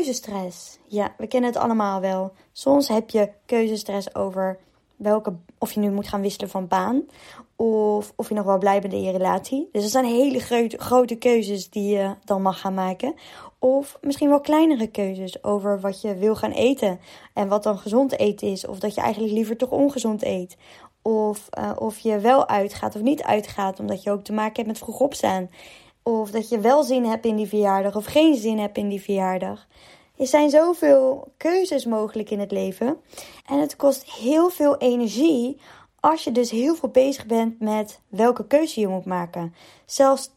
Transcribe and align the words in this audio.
Keuzestress. 0.00 0.78
Ja, 0.86 1.14
we 1.16 1.26
kennen 1.26 1.50
het 1.50 1.58
allemaal 1.58 2.00
wel. 2.00 2.32
Soms 2.52 2.88
heb 2.88 3.10
je 3.10 3.30
keuzestress 3.46 4.14
over 4.14 4.58
welke, 4.96 5.34
of 5.58 5.72
je 5.72 5.80
nu 5.80 5.90
moet 5.90 6.08
gaan 6.08 6.20
wisselen 6.20 6.50
van 6.50 6.68
baan. 6.68 7.02
Of 7.56 8.12
of 8.16 8.28
je 8.28 8.34
nog 8.34 8.44
wel 8.44 8.58
blij 8.58 8.80
bent 8.80 8.92
in 8.92 9.02
je 9.02 9.12
relatie. 9.12 9.68
Dus 9.72 9.82
dat 9.82 9.90
zijn 9.90 10.04
hele 10.04 10.40
grote, 10.76 11.14
keuzes 11.14 11.70
die 11.70 11.96
je 11.96 12.14
dan 12.24 12.42
mag 12.42 12.60
gaan 12.60 12.74
maken. 12.74 13.14
Of 13.58 13.98
misschien 14.00 14.28
wel 14.28 14.40
kleinere 14.40 14.86
keuzes 14.86 15.44
over 15.44 15.80
wat 15.80 16.00
je 16.00 16.14
wil 16.14 16.36
gaan 16.36 16.52
eten. 16.52 17.00
En 17.34 17.48
wat 17.48 17.62
dan 17.62 17.78
gezond 17.78 18.18
eten 18.18 18.48
is. 18.48 18.66
Of 18.66 18.78
dat 18.78 18.94
je 18.94 19.00
eigenlijk 19.00 19.32
liever 19.34 19.56
toch 19.56 19.70
ongezond 19.70 20.22
eet. 20.22 20.56
Of 21.02 21.48
uh, 21.58 21.70
of 21.78 21.98
je 21.98 22.18
wel 22.18 22.48
uitgaat 22.48 22.94
of 22.94 23.02
niet 23.02 23.22
uitgaat. 23.22 23.80
Omdat 23.80 24.02
je 24.02 24.10
ook 24.10 24.24
te 24.24 24.32
maken 24.32 24.54
hebt 24.54 24.66
met 24.66 24.78
vroeg 24.78 25.00
opstaan. 25.00 25.50
Of 26.18 26.30
dat 26.30 26.48
je 26.48 26.58
wel 26.58 26.82
zin 26.82 27.04
hebt 27.04 27.24
in 27.24 27.36
die 27.36 27.48
verjaardag 27.48 27.96
of 27.96 28.04
geen 28.04 28.34
zin 28.34 28.58
hebt 28.58 28.76
in 28.76 28.88
die 28.88 29.02
verjaardag. 29.02 29.66
Er 30.16 30.26
zijn 30.26 30.50
zoveel 30.50 31.32
keuzes 31.36 31.84
mogelijk 31.84 32.30
in 32.30 32.40
het 32.40 32.50
leven. 32.50 32.96
En 33.46 33.58
het 33.58 33.76
kost 33.76 34.12
heel 34.12 34.50
veel 34.50 34.76
energie 34.76 35.60
als 36.00 36.24
je 36.24 36.32
dus 36.32 36.50
heel 36.50 36.74
veel 36.74 36.88
bezig 36.88 37.26
bent 37.26 37.60
met 37.60 38.00
welke 38.08 38.46
keuze 38.46 38.80
je 38.80 38.88
moet 38.88 39.04
maken. 39.04 39.54
Zelfs 39.86 40.28
20% 40.28 40.32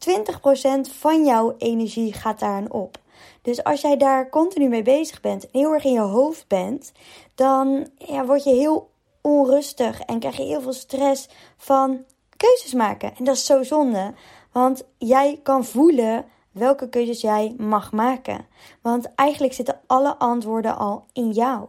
van 0.98 1.24
jouw 1.24 1.54
energie 1.58 2.12
gaat 2.12 2.38
daaraan 2.38 2.70
op. 2.70 2.98
Dus 3.42 3.64
als 3.64 3.80
jij 3.80 3.96
daar 3.96 4.28
continu 4.30 4.68
mee 4.68 4.82
bezig 4.82 5.20
bent 5.20 5.50
en 5.50 5.58
heel 5.58 5.72
erg 5.72 5.84
in 5.84 5.92
je 5.92 6.00
hoofd 6.00 6.48
bent, 6.48 6.92
dan 7.34 7.88
ja, 7.96 8.24
word 8.24 8.44
je 8.44 8.54
heel 8.54 8.90
onrustig 9.20 10.00
en 10.00 10.18
krijg 10.18 10.36
je 10.36 10.42
heel 10.42 10.60
veel 10.60 10.72
stress 10.72 11.28
van 11.56 12.04
keuzes 12.36 12.72
maken. 12.72 13.12
En 13.16 13.24
dat 13.24 13.34
is 13.34 13.46
zo 13.46 13.62
zonde, 13.62 14.14
want 14.54 14.82
jij 14.98 15.40
kan 15.42 15.64
voelen 15.64 16.24
welke 16.50 16.88
keuzes 16.88 17.20
jij 17.20 17.54
mag 17.58 17.92
maken. 17.92 18.46
Want 18.82 19.14
eigenlijk 19.14 19.52
zitten 19.52 19.80
alle 19.86 20.16
antwoorden 20.16 20.76
al 20.76 21.04
in 21.12 21.30
jou. 21.30 21.68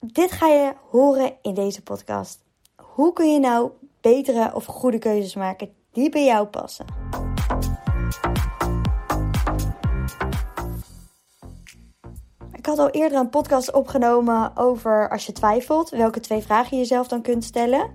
Dit 0.00 0.32
ga 0.32 0.46
je 0.46 0.72
horen 0.90 1.32
in 1.42 1.54
deze 1.54 1.82
podcast. 1.82 2.44
Hoe 2.76 3.12
kun 3.12 3.32
je 3.32 3.38
nou 3.38 3.70
betere 4.00 4.54
of 4.54 4.64
goede 4.64 4.98
keuzes 4.98 5.34
maken 5.34 5.74
die 5.92 6.10
bij 6.10 6.24
jou 6.24 6.46
passen? 6.46 6.86
Ik 12.52 12.66
had 12.66 12.78
al 12.78 12.90
eerder 12.90 13.18
een 13.18 13.30
podcast 13.30 13.72
opgenomen 13.72 14.56
over 14.56 15.10
als 15.10 15.26
je 15.26 15.32
twijfelt, 15.32 15.90
welke 15.90 16.20
twee 16.20 16.42
vragen 16.42 16.76
je 16.76 16.82
jezelf 16.82 17.08
dan 17.08 17.22
kunt 17.22 17.44
stellen. 17.44 17.90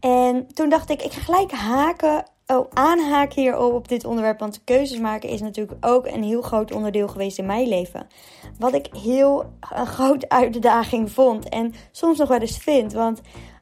En 0.00 0.46
toen 0.54 0.68
dacht 0.68 0.90
ik, 0.90 1.02
ik 1.02 1.12
ga 1.12 1.20
gelijk 1.20 1.50
haken, 1.50 2.24
oh, 2.50 2.66
aanhaken 2.72 3.42
hierop 3.42 3.72
op 3.72 3.88
dit 3.88 4.04
onderwerp. 4.04 4.38
Want 4.38 4.64
keuzes 4.64 4.98
maken 4.98 5.28
is 5.28 5.40
natuurlijk 5.40 5.86
ook 5.86 6.06
een 6.06 6.22
heel 6.22 6.42
groot 6.42 6.72
onderdeel 6.72 7.08
geweest 7.08 7.38
in 7.38 7.46
mijn 7.46 7.68
leven. 7.68 8.06
Wat 8.58 8.74
ik 8.74 8.88
heel 9.02 9.52
een 9.74 9.86
grote 9.86 10.28
uitdaging 10.28 11.12
vond 11.12 11.48
en 11.48 11.74
soms 11.90 12.18
nog 12.18 12.28
wel 12.28 12.38
eens 12.38 12.58
vind. 12.58 12.92
Want 12.92 13.20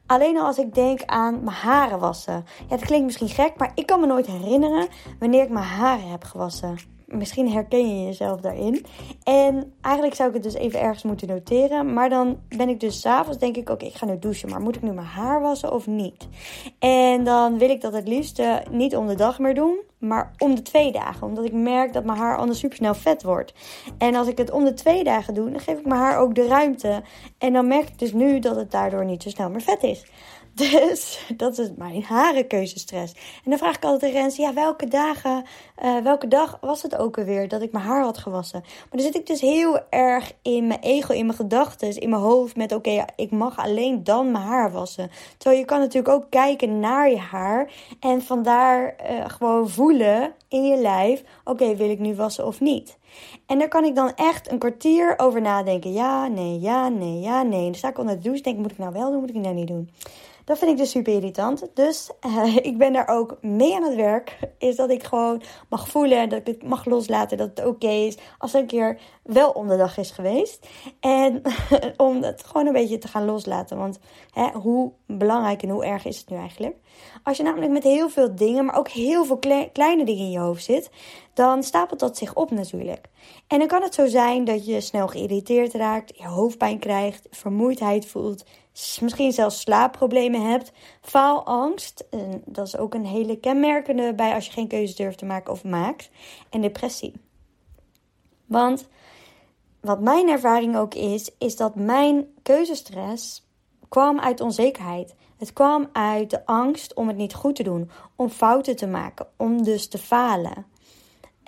Alleen 0.09 0.37
al 0.37 0.45
als 0.45 0.57
ik 0.57 0.73
denk 0.73 1.01
aan 1.05 1.43
mijn 1.43 1.55
haren 1.55 1.99
wassen. 1.99 2.45
Ja, 2.59 2.75
het 2.75 2.85
klinkt 2.85 3.05
misschien 3.05 3.29
gek, 3.29 3.57
maar 3.57 3.71
ik 3.75 3.85
kan 3.85 3.99
me 3.99 4.05
nooit 4.05 4.27
herinneren 4.27 4.87
wanneer 5.19 5.43
ik 5.43 5.49
mijn 5.49 5.65
haren 5.65 6.09
heb 6.09 6.23
gewassen. 6.23 6.98
Misschien 7.11 7.51
herken 7.51 7.97
je 7.97 8.05
jezelf 8.05 8.41
daarin. 8.41 8.85
En 9.23 9.73
eigenlijk 9.81 10.15
zou 10.15 10.29
ik 10.29 10.35
het 10.35 10.43
dus 10.43 10.53
even 10.53 10.79
ergens 10.79 11.03
moeten 11.03 11.27
noteren. 11.27 11.93
Maar 11.93 12.09
dan 12.09 12.37
ben 12.57 12.69
ik 12.69 12.79
dus 12.79 13.01
s'avonds, 13.01 13.39
denk 13.39 13.55
ik, 13.55 13.69
oké, 13.69 13.85
ik 13.85 13.95
ga 13.95 14.05
nu 14.05 14.19
douchen. 14.19 14.49
Maar 14.49 14.61
moet 14.61 14.75
ik 14.75 14.81
nu 14.81 14.91
mijn 14.91 15.07
haar 15.07 15.41
wassen 15.41 15.73
of 15.73 15.87
niet? 15.87 16.27
En 16.79 17.23
dan 17.23 17.57
wil 17.57 17.69
ik 17.69 17.81
dat 17.81 17.93
het 17.93 18.07
liefst 18.07 18.41
niet 18.71 18.95
om 18.95 19.07
de 19.07 19.15
dag 19.15 19.39
meer 19.39 19.55
doen. 19.55 19.79
Maar 19.99 20.33
om 20.37 20.55
de 20.55 20.61
twee 20.61 20.91
dagen. 20.91 21.27
Omdat 21.27 21.45
ik 21.45 21.53
merk 21.53 21.93
dat 21.93 22.03
mijn 22.03 22.17
haar 22.17 22.37
anders 22.37 22.59
super 22.59 22.77
snel 22.77 22.93
vet 22.93 23.23
wordt. 23.23 23.53
En 23.97 24.15
als 24.15 24.27
ik 24.27 24.37
het 24.37 24.51
om 24.51 24.63
de 24.63 24.73
twee 24.73 25.03
dagen 25.03 25.33
doe, 25.33 25.51
dan 25.51 25.59
geef 25.59 25.79
ik 25.79 25.85
mijn 25.85 26.01
haar 26.01 26.17
ook 26.17 26.35
de 26.35 26.47
ruimte. 26.47 27.01
En 27.37 27.53
dan 27.53 27.67
merk 27.67 27.87
ik 27.87 27.99
dus 27.99 28.13
nu 28.13 28.39
dat 28.39 28.55
het 28.55 28.71
daardoor 28.71 29.05
niet 29.05 29.23
zo 29.23 29.29
snel 29.29 29.49
meer 29.49 29.61
vet 29.61 29.83
is. 29.83 30.05
Dus 30.59 31.19
dat 31.43 31.57
is 31.57 31.69
mijn 31.75 32.03
harenkeuzestress. 32.03 33.13
En 33.13 33.49
dan 33.49 33.57
vraag 33.57 33.75
ik 33.75 33.83
altijd 33.83 34.13
Rens, 34.13 34.35
ja, 34.35 34.53
welke 34.53 34.87
dagen, 34.87 35.43
uh, 35.83 35.97
welke 35.97 36.27
dag 36.27 36.57
was 36.61 36.81
het 36.81 36.95
ook 36.95 37.17
alweer 37.17 37.47
dat 37.47 37.61
ik 37.61 37.71
mijn 37.71 37.85
haar 37.85 38.03
had 38.03 38.17
gewassen? 38.17 38.59
Maar 38.61 38.87
dan 38.89 39.01
zit 39.01 39.15
ik 39.15 39.27
dus 39.27 39.41
heel 39.41 39.79
erg 39.89 40.31
in 40.41 40.67
mijn 40.67 40.79
ego, 40.79 41.13
in 41.13 41.25
mijn 41.25 41.37
gedachten, 41.37 41.97
in 41.97 42.09
mijn 42.09 42.21
hoofd 42.21 42.55
met, 42.55 42.71
oké, 42.71 43.05
ik 43.15 43.31
mag 43.31 43.57
alleen 43.57 44.03
dan 44.03 44.31
mijn 44.31 44.43
haar 44.43 44.71
wassen. 44.71 45.11
Terwijl 45.37 45.59
je 45.61 45.65
kan 45.65 45.79
natuurlijk 45.79 46.13
ook 46.13 46.29
kijken 46.29 46.79
naar 46.79 47.09
je 47.09 47.19
haar 47.19 47.71
en 47.99 48.21
vandaar 48.21 48.95
uh, 49.11 49.29
gewoon 49.29 49.69
voelen 49.69 50.33
in 50.47 50.63
je 50.63 50.77
lijf, 50.77 51.23
oké, 51.43 51.75
wil 51.75 51.89
ik 51.89 51.99
nu 51.99 52.15
wassen 52.15 52.45
of 52.45 52.59
niet? 52.59 52.97
En 53.45 53.59
daar 53.59 53.67
kan 53.67 53.83
ik 53.83 53.95
dan 53.95 54.15
echt 54.15 54.51
een 54.51 54.59
kwartier 54.59 55.13
over 55.17 55.41
nadenken. 55.41 55.93
Ja, 55.93 56.27
nee, 56.27 56.59
ja, 56.59 56.87
nee, 56.89 57.19
ja, 57.19 57.43
nee. 57.43 57.59
En 57.59 57.65
dan 57.65 57.75
sta 57.75 57.89
ik 57.89 57.97
onder 57.97 58.15
de 58.15 58.21
douche 58.21 58.41
denk, 58.41 58.57
moet 58.57 58.71
ik 58.71 58.77
nou 58.77 58.93
wel 58.93 59.11
doen, 59.11 59.19
moet 59.19 59.29
ik 59.29 59.35
nou 59.35 59.55
niet 59.55 59.67
doen? 59.67 59.89
Dat 60.49 60.57
vind 60.57 60.71
ik 60.71 60.77
dus 60.77 60.89
super 60.89 61.13
irritant. 61.13 61.67
Dus 61.73 62.09
uh, 62.25 62.55
ik 62.71 62.77
ben 62.77 62.93
daar 62.93 63.07
ook 63.07 63.37
mee 63.41 63.75
aan 63.75 63.83
het 63.83 63.95
werk. 63.95 64.39
Is 64.57 64.75
dat 64.75 64.89
ik 64.89 65.03
gewoon 65.03 65.41
mag 65.69 65.87
voelen, 65.87 66.29
dat 66.29 66.39
ik 66.39 66.47
het 66.47 66.63
mag 66.63 66.85
loslaten, 66.85 67.37
dat 67.37 67.49
het 67.49 67.65
oké 67.65 67.87
is. 67.87 68.17
Als 68.37 68.51
het 68.51 68.61
een 68.61 68.67
keer 68.67 68.99
wel 69.23 69.49
om 69.49 69.67
de 69.67 69.77
dag 69.77 69.97
is 69.97 70.11
geweest. 70.11 70.67
En 70.99 71.41
om 71.97 72.23
het 72.23 72.43
gewoon 72.43 72.67
een 72.67 72.73
beetje 72.73 72.97
te 72.97 73.07
gaan 73.07 73.25
loslaten. 73.25 73.77
Want 73.77 73.99
hè, 74.31 74.49
hoe 74.51 74.91
belangrijk 75.05 75.63
en 75.63 75.69
hoe 75.69 75.85
erg 75.85 76.05
is 76.05 76.17
het 76.17 76.29
nu 76.29 76.37
eigenlijk? 76.37 76.75
Als 77.23 77.37
je 77.37 77.43
namelijk 77.43 77.71
met 77.71 77.83
heel 77.83 78.09
veel 78.09 78.35
dingen, 78.35 78.65
maar 78.65 78.77
ook 78.77 78.89
heel 78.89 79.25
veel 79.25 79.39
kleine 79.73 80.05
dingen 80.05 80.25
in 80.25 80.31
je 80.31 80.39
hoofd 80.39 80.63
zit, 80.63 80.89
dan 81.33 81.63
stapelt 81.63 81.99
dat 81.99 82.17
zich 82.17 82.35
op 82.35 82.51
natuurlijk. 82.51 83.07
En 83.47 83.59
dan 83.59 83.67
kan 83.67 83.81
het 83.81 83.93
zo 83.93 84.07
zijn 84.07 84.45
dat 84.45 84.65
je 84.65 84.81
snel 84.81 85.07
geïrriteerd 85.07 85.73
raakt, 85.73 86.17
je 86.17 86.27
hoofdpijn 86.27 86.79
krijgt, 86.79 87.27
vermoeidheid 87.31 88.05
voelt, 88.05 88.45
misschien 89.01 89.31
zelfs 89.31 89.59
slaapproblemen 89.59 90.49
hebt, 90.49 90.71
faalangst. 91.01 92.07
Dat 92.45 92.67
is 92.67 92.77
ook 92.77 92.93
een 92.93 93.05
hele 93.05 93.39
kenmerkende 93.39 94.13
bij 94.13 94.33
als 94.33 94.45
je 94.45 94.51
geen 94.51 94.67
keuze 94.67 94.95
durft 94.95 95.17
te 95.17 95.25
maken 95.25 95.53
of 95.53 95.63
maakt. 95.63 96.09
En 96.49 96.61
depressie. 96.61 97.13
Want 98.45 98.87
wat 99.79 100.01
mijn 100.01 100.29
ervaring 100.29 100.77
ook 100.77 100.93
is, 100.93 101.31
is 101.37 101.55
dat 101.55 101.75
mijn 101.75 102.27
keuzestress 102.43 103.47
kwam 103.89 104.19
uit 104.19 104.41
onzekerheid. 104.41 105.15
Het 105.37 105.53
kwam 105.53 105.89
uit 105.91 106.29
de 106.29 106.45
angst 106.45 106.93
om 106.93 107.07
het 107.07 107.17
niet 107.17 107.33
goed 107.33 107.55
te 107.55 107.63
doen, 107.63 107.91
om 108.15 108.29
fouten 108.29 108.75
te 108.75 108.87
maken, 108.87 109.27
om 109.37 109.63
dus 109.63 109.87
te 109.87 109.97
falen. 109.97 110.65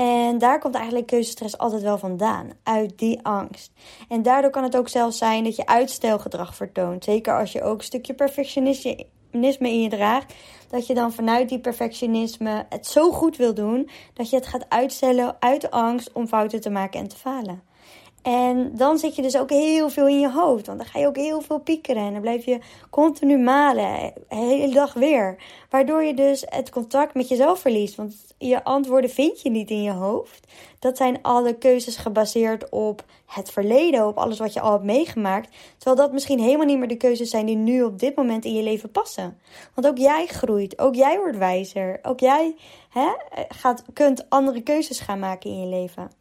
En 0.02 0.38
daar 0.38 0.60
komt 0.60 0.76
eigenlijk 0.76 1.08
keuzestress 1.08 1.58
altijd 1.58 1.82
wel 1.82 1.98
vandaan, 1.98 2.50
uit 2.64 2.98
die 2.98 3.20
angst. 3.26 3.72
En 4.10 4.22
daardoor 4.22 4.52
kan 4.52 4.64
het 4.64 4.78
ook 4.78 4.90
zelfs 4.90 5.18
zijn 5.18 5.44
dat 5.44 5.56
je 5.56 5.66
uitstelgedrag 5.66 6.56
vertoont. 6.56 7.04
Zeker 7.04 7.40
als 7.40 7.52
je 7.52 7.64
ook 7.64 7.78
een 7.78 7.84
stukje 7.84 8.14
perfectionisme 8.14 9.70
in 9.70 9.82
je 9.82 9.90
draagt. 9.90 10.34
Dat 10.70 10.88
je 10.88 10.94
dan 10.94 11.14
vanuit 11.14 11.50
die 11.50 11.60
perfectionisme 11.60 12.66
het 12.70 12.88
zo 12.88 13.12
goed 13.12 13.38
wil 13.38 13.54
doen 13.54 13.90
dat 14.14 14.30
je 14.30 14.36
het 14.36 14.48
gaat 14.48 14.66
uitstellen 14.70 15.36
uit 15.40 15.72
angst 15.72 16.12
om 16.12 16.28
fouten 16.28 16.62
te 16.62 16.70
maken 16.70 17.00
en 17.00 17.08
te 17.08 17.16
falen. 17.16 17.71
En 18.22 18.72
dan 18.76 18.98
zit 18.98 19.16
je 19.16 19.22
dus 19.22 19.38
ook 19.38 19.50
heel 19.50 19.90
veel 19.90 20.08
in 20.08 20.20
je 20.20 20.32
hoofd. 20.32 20.66
Want 20.66 20.78
dan 20.78 20.88
ga 20.88 21.00
je 21.00 21.08
ook 21.08 21.16
heel 21.16 21.42
veel 21.42 21.60
piekeren. 21.60 22.04
En 22.04 22.12
dan 22.12 22.22
blijf 22.22 22.46
je 22.46 22.60
continu 22.90 23.38
malen. 23.38 24.14
De 24.30 24.36
hele 24.36 24.74
dag 24.74 24.94
weer. 24.94 25.44
Waardoor 25.70 26.04
je 26.04 26.14
dus 26.14 26.44
het 26.50 26.70
contact 26.70 27.14
met 27.14 27.28
jezelf 27.28 27.60
verliest. 27.60 27.96
Want 27.96 28.16
je 28.38 28.64
antwoorden 28.64 29.10
vind 29.10 29.42
je 29.42 29.50
niet 29.50 29.70
in 29.70 29.82
je 29.82 29.92
hoofd. 29.92 30.48
Dat 30.80 30.98
zijn 30.98 31.22
alle 31.22 31.58
keuzes 31.58 31.98
gebaseerd 31.98 32.70
op 32.70 33.06
het 33.26 33.52
verleden. 33.52 34.08
Op 34.08 34.18
alles 34.18 34.40
wat 34.40 34.54
je 34.54 34.62
al 34.62 34.72
hebt 34.72 34.84
meegemaakt. 34.84 35.56
Terwijl 35.78 36.08
dat 36.08 36.14
misschien 36.14 36.40
helemaal 36.40 36.66
niet 36.66 36.80
meer 36.80 36.88
de 36.88 36.96
keuzes 36.96 37.30
zijn 37.30 37.46
die 37.46 37.56
nu 37.56 37.84
op 37.84 38.00
dit 38.00 38.16
moment 38.16 38.46
in 38.46 38.54
je 38.54 38.64
leven 38.64 38.92
passen. 38.92 39.40
Want 39.76 39.88
ook 39.88 39.98
jij 39.98 40.26
groeit. 40.26 40.80
Ook 40.80 40.96
jij 40.96 41.18
wordt 41.18 41.38
wijzer. 41.38 42.00
Ook 42.02 42.20
jij 42.20 42.56
hè, 42.90 43.10
gaat, 43.48 43.84
kunt 43.94 44.30
andere 44.30 44.62
keuzes 44.62 45.00
gaan 45.00 45.20
maken 45.20 45.50
in 45.50 45.60
je 45.60 45.68
leven. 45.68 46.12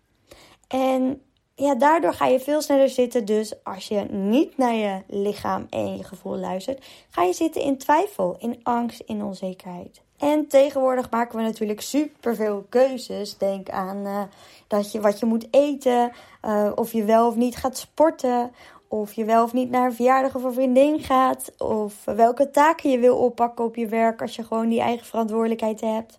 En 0.68 1.22
ja, 1.60 1.74
daardoor 1.74 2.12
ga 2.12 2.26
je 2.26 2.40
veel 2.40 2.62
sneller 2.62 2.88
zitten. 2.88 3.24
Dus 3.24 3.64
als 3.64 3.88
je 3.88 4.00
niet 4.10 4.56
naar 4.56 4.74
je 4.74 5.02
lichaam 5.06 5.66
en 5.70 5.96
je 5.96 6.04
gevoel 6.04 6.36
luistert, 6.36 6.84
ga 7.10 7.22
je 7.22 7.32
zitten 7.32 7.62
in 7.62 7.78
twijfel, 7.78 8.36
in 8.38 8.60
angst, 8.62 9.02
in 9.06 9.24
onzekerheid. 9.24 10.00
En 10.18 10.46
tegenwoordig 10.46 11.10
maken 11.10 11.36
we 11.36 11.42
natuurlijk 11.42 11.80
superveel 11.80 12.66
keuzes. 12.68 13.38
Denk 13.38 13.70
aan 13.70 13.96
uh, 13.96 14.22
dat 14.66 14.92
je, 14.92 15.00
wat 15.00 15.18
je 15.18 15.26
moet 15.26 15.46
eten, 15.50 16.12
uh, 16.44 16.72
of 16.74 16.92
je 16.92 17.04
wel 17.04 17.26
of 17.26 17.36
niet 17.36 17.56
gaat 17.56 17.78
sporten, 17.78 18.52
of 18.88 19.12
je 19.12 19.24
wel 19.24 19.44
of 19.44 19.52
niet 19.52 19.70
naar 19.70 19.86
een 19.86 19.94
verjaardag 19.94 20.34
of 20.34 20.42
een 20.42 20.52
vriendin 20.52 21.00
gaat, 21.00 21.52
of 21.58 22.04
welke 22.04 22.50
taken 22.50 22.90
je 22.90 22.98
wil 22.98 23.16
oppakken 23.16 23.64
op 23.64 23.76
je 23.76 23.86
werk 23.86 24.20
als 24.20 24.36
je 24.36 24.44
gewoon 24.44 24.68
die 24.68 24.80
eigen 24.80 25.06
verantwoordelijkheid 25.06 25.80
hebt. 25.80 26.18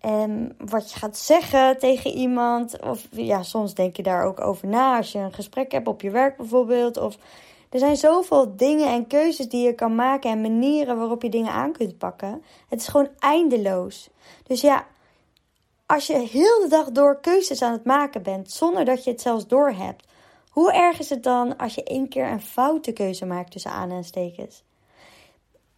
En 0.00 0.56
wat 0.58 0.92
je 0.92 0.98
gaat 0.98 1.16
zeggen 1.16 1.78
tegen 1.78 2.10
iemand. 2.10 2.82
Of 2.82 3.06
ja, 3.10 3.42
soms 3.42 3.74
denk 3.74 3.96
je 3.96 4.02
daar 4.02 4.24
ook 4.24 4.40
over 4.40 4.68
na 4.68 4.96
als 4.96 5.12
je 5.12 5.18
een 5.18 5.32
gesprek 5.32 5.72
hebt 5.72 5.88
op 5.88 6.00
je 6.00 6.10
werk 6.10 6.36
bijvoorbeeld. 6.36 6.96
Of 6.96 7.18
er 7.70 7.78
zijn 7.78 7.96
zoveel 7.96 8.56
dingen 8.56 8.88
en 8.88 9.06
keuzes 9.06 9.48
die 9.48 9.64
je 9.64 9.74
kan 9.74 9.94
maken 9.94 10.30
en 10.30 10.40
manieren 10.40 10.98
waarop 10.98 11.22
je 11.22 11.30
dingen 11.30 11.52
aan 11.52 11.72
kunt 11.72 11.98
pakken. 11.98 12.42
Het 12.68 12.80
is 12.80 12.88
gewoon 12.88 13.08
eindeloos. 13.18 14.10
Dus 14.46 14.60
ja, 14.60 14.86
als 15.86 16.06
je 16.06 16.18
heel 16.18 16.60
de 16.60 16.66
dag 16.68 16.90
door 16.90 17.20
keuzes 17.20 17.62
aan 17.62 17.72
het 17.72 17.84
maken 17.84 18.22
bent 18.22 18.50
zonder 18.50 18.84
dat 18.84 19.04
je 19.04 19.10
het 19.10 19.20
zelfs 19.20 19.46
doorhebt, 19.46 20.04
Hoe 20.56 20.72
erg 20.72 20.98
is 20.98 21.10
het 21.10 21.22
dan 21.22 21.56
als 21.56 21.74
je 21.74 21.82
één 21.82 22.08
keer 22.08 22.30
een 22.30 22.40
foute 22.40 22.92
keuze 22.92 23.26
maakt 23.26 23.50
tussen 23.50 23.70
aanhalingstekens? 23.70 24.62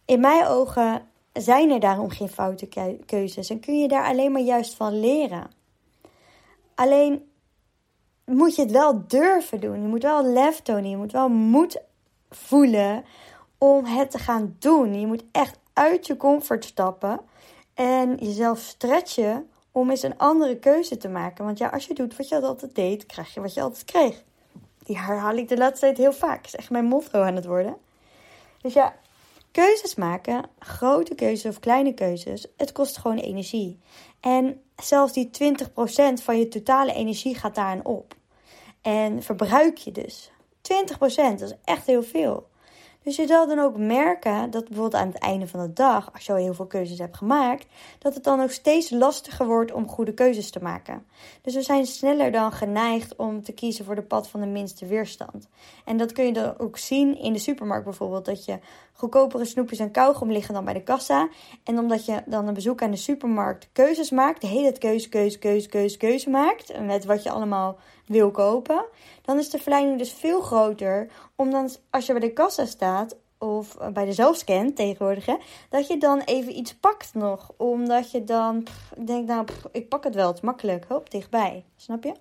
In 0.05 0.19
mijn 0.19 0.45
ogen 0.45 1.07
zijn 1.41 1.71
er 1.71 1.79
daarom 1.79 2.09
geen 2.09 2.29
foute 2.29 2.67
keuzes 3.05 3.49
en 3.49 3.59
kun 3.59 3.79
je 3.79 3.87
daar 3.87 4.05
alleen 4.05 4.31
maar 4.31 4.41
juist 4.41 4.73
van 4.73 4.99
leren. 4.99 5.51
Alleen 6.75 7.29
moet 8.25 8.55
je 8.55 8.61
het 8.61 8.71
wel 8.71 9.07
durven 9.07 9.59
doen. 9.59 9.81
Je 9.81 9.87
moet 9.87 10.03
wel 10.03 10.23
lef 10.23 10.61
tonen. 10.61 10.89
Je 10.89 10.97
moet 10.97 11.11
wel 11.11 11.29
moed 11.29 11.81
voelen 12.29 13.03
om 13.57 13.85
het 13.85 14.11
te 14.11 14.17
gaan 14.17 14.55
doen. 14.59 14.99
Je 14.99 15.07
moet 15.07 15.23
echt 15.31 15.59
uit 15.73 16.07
je 16.07 16.17
comfort 16.17 16.65
stappen 16.65 17.19
en 17.73 18.15
jezelf 18.15 18.59
stretchen 18.59 19.49
om 19.71 19.89
eens 19.89 20.03
een 20.03 20.17
andere 20.17 20.57
keuze 20.57 20.97
te 20.97 21.09
maken. 21.09 21.45
Want 21.45 21.57
ja, 21.57 21.67
als 21.67 21.85
je 21.85 21.93
doet 21.93 22.17
wat 22.17 22.29
je 22.29 22.41
altijd 22.41 22.75
deed, 22.75 23.05
krijg 23.05 23.33
je 23.33 23.41
wat 23.41 23.53
je 23.53 23.61
altijd 23.61 23.85
kreeg. 23.85 24.23
Die 24.83 24.97
herhaal 24.97 25.35
ik 25.35 25.47
de 25.47 25.57
laatste 25.57 25.85
tijd 25.85 25.97
heel 25.97 26.13
vaak. 26.13 26.43
Dat 26.43 26.53
is 26.53 26.55
echt 26.55 26.69
mijn 26.69 26.85
motto 26.85 27.21
aan 27.21 27.35
het 27.35 27.45
worden. 27.45 27.77
Dus 28.61 28.73
ja, 28.73 28.95
keuzes 29.51 29.95
maken, 29.95 30.49
grote 30.59 31.15
keuzes 31.15 31.51
of 31.51 31.59
kleine 31.59 31.93
keuzes, 31.93 32.45
het 32.57 32.71
kost 32.71 32.97
gewoon 32.97 33.17
energie. 33.17 33.79
En 34.19 34.61
zelfs 34.75 35.13
die 35.13 35.29
20% 35.43 36.23
van 36.23 36.37
je 36.39 36.47
totale 36.47 36.93
energie 36.93 37.35
gaat 37.35 37.55
daaraan 37.55 37.85
op. 37.85 38.15
En 38.81 39.23
verbruik 39.23 39.77
je 39.77 39.91
dus. 39.91 40.31
20%, 40.61 40.95
dat 40.97 41.41
is 41.41 41.55
echt 41.63 41.85
heel 41.85 42.03
veel. 42.03 42.48
Dus 43.03 43.15
je 43.15 43.27
zal 43.27 43.47
dan 43.47 43.59
ook 43.59 43.77
merken 43.77 44.51
dat 44.51 44.67
bijvoorbeeld 44.67 45.01
aan 45.01 45.07
het 45.07 45.17
einde 45.17 45.47
van 45.47 45.59
de 45.59 45.73
dag, 45.73 46.13
als 46.13 46.25
je 46.25 46.31
al 46.31 46.37
heel 46.37 46.53
veel 46.53 46.65
keuzes 46.65 46.99
hebt 46.99 47.17
gemaakt, 47.17 47.65
dat 47.99 48.13
het 48.13 48.23
dan 48.23 48.41
ook 48.41 48.51
steeds 48.51 48.89
lastiger 48.89 49.45
wordt 49.45 49.71
om 49.71 49.87
goede 49.87 50.13
keuzes 50.13 50.51
te 50.51 50.61
maken. 50.61 51.05
Dus 51.41 51.53
we 51.53 51.61
zijn 51.61 51.85
sneller 51.85 52.31
dan 52.31 52.51
geneigd 52.51 53.15
om 53.15 53.43
te 53.43 53.51
kiezen 53.51 53.85
voor 53.85 53.95
de 53.95 54.01
pad 54.01 54.29
van 54.29 54.39
de 54.39 54.45
minste 54.45 54.85
weerstand. 54.85 55.47
En 55.85 55.97
dat 55.97 56.11
kun 56.11 56.25
je 56.25 56.33
dan 56.33 56.57
ook 56.57 56.77
zien 56.77 57.17
in 57.17 57.33
de 57.33 57.39
supermarkt 57.39 57.83
bijvoorbeeld, 57.83 58.25
dat 58.25 58.45
je 58.45 58.59
goedkopere 58.93 59.45
snoepjes 59.45 59.79
en 59.79 59.91
kauwgom 59.91 60.31
liggen 60.31 60.53
dan 60.53 60.65
bij 60.65 60.73
de 60.73 60.83
kassa. 60.83 61.29
En 61.63 61.79
omdat 61.79 62.05
je 62.05 62.21
dan 62.25 62.47
een 62.47 62.53
bezoek 62.53 62.81
aan 62.81 62.91
de 62.91 62.97
supermarkt 62.97 63.69
keuzes 63.71 64.09
maakt, 64.09 64.41
de 64.41 64.47
hele 64.47 64.63
tijd 64.63 64.77
keuze, 64.77 65.09
keuze, 65.09 65.39
keuze, 65.39 65.67
keuze, 65.67 65.97
keuze 65.97 66.29
maakt, 66.29 66.79
met 66.81 67.05
wat 67.05 67.23
je 67.23 67.31
allemaal 67.31 67.77
wil 68.09 68.31
kopen, 68.31 68.85
dan 69.21 69.37
is 69.37 69.49
de 69.49 69.59
verleiding 69.59 69.97
dus 69.97 70.13
veel 70.13 70.41
groter 70.41 71.11
om 71.35 71.51
dan 71.51 71.69
als 71.89 72.05
je 72.05 72.11
bij 72.11 72.21
de 72.21 72.33
kassa 72.33 72.65
staat 72.65 73.15
of 73.37 73.77
bij 73.93 74.05
de 74.05 74.13
zelfscan 74.13 74.73
tegenwoordig, 74.73 75.25
hè, 75.25 75.35
dat 75.69 75.87
je 75.87 75.97
dan 75.97 76.19
even 76.19 76.57
iets 76.57 76.75
pakt 76.75 77.13
nog. 77.13 77.51
Omdat 77.57 78.11
je 78.11 78.23
dan 78.23 78.67
denkt, 78.97 79.27
nou, 79.27 79.45
ik 79.71 79.89
pak 79.89 80.03
het 80.03 80.15
wel, 80.15 80.27
het 80.27 80.35
is 80.35 80.41
makkelijk, 80.41 80.85
hoop, 80.87 81.11
dichtbij. 81.11 81.65
Snap 81.75 82.03
je? 82.03 82.13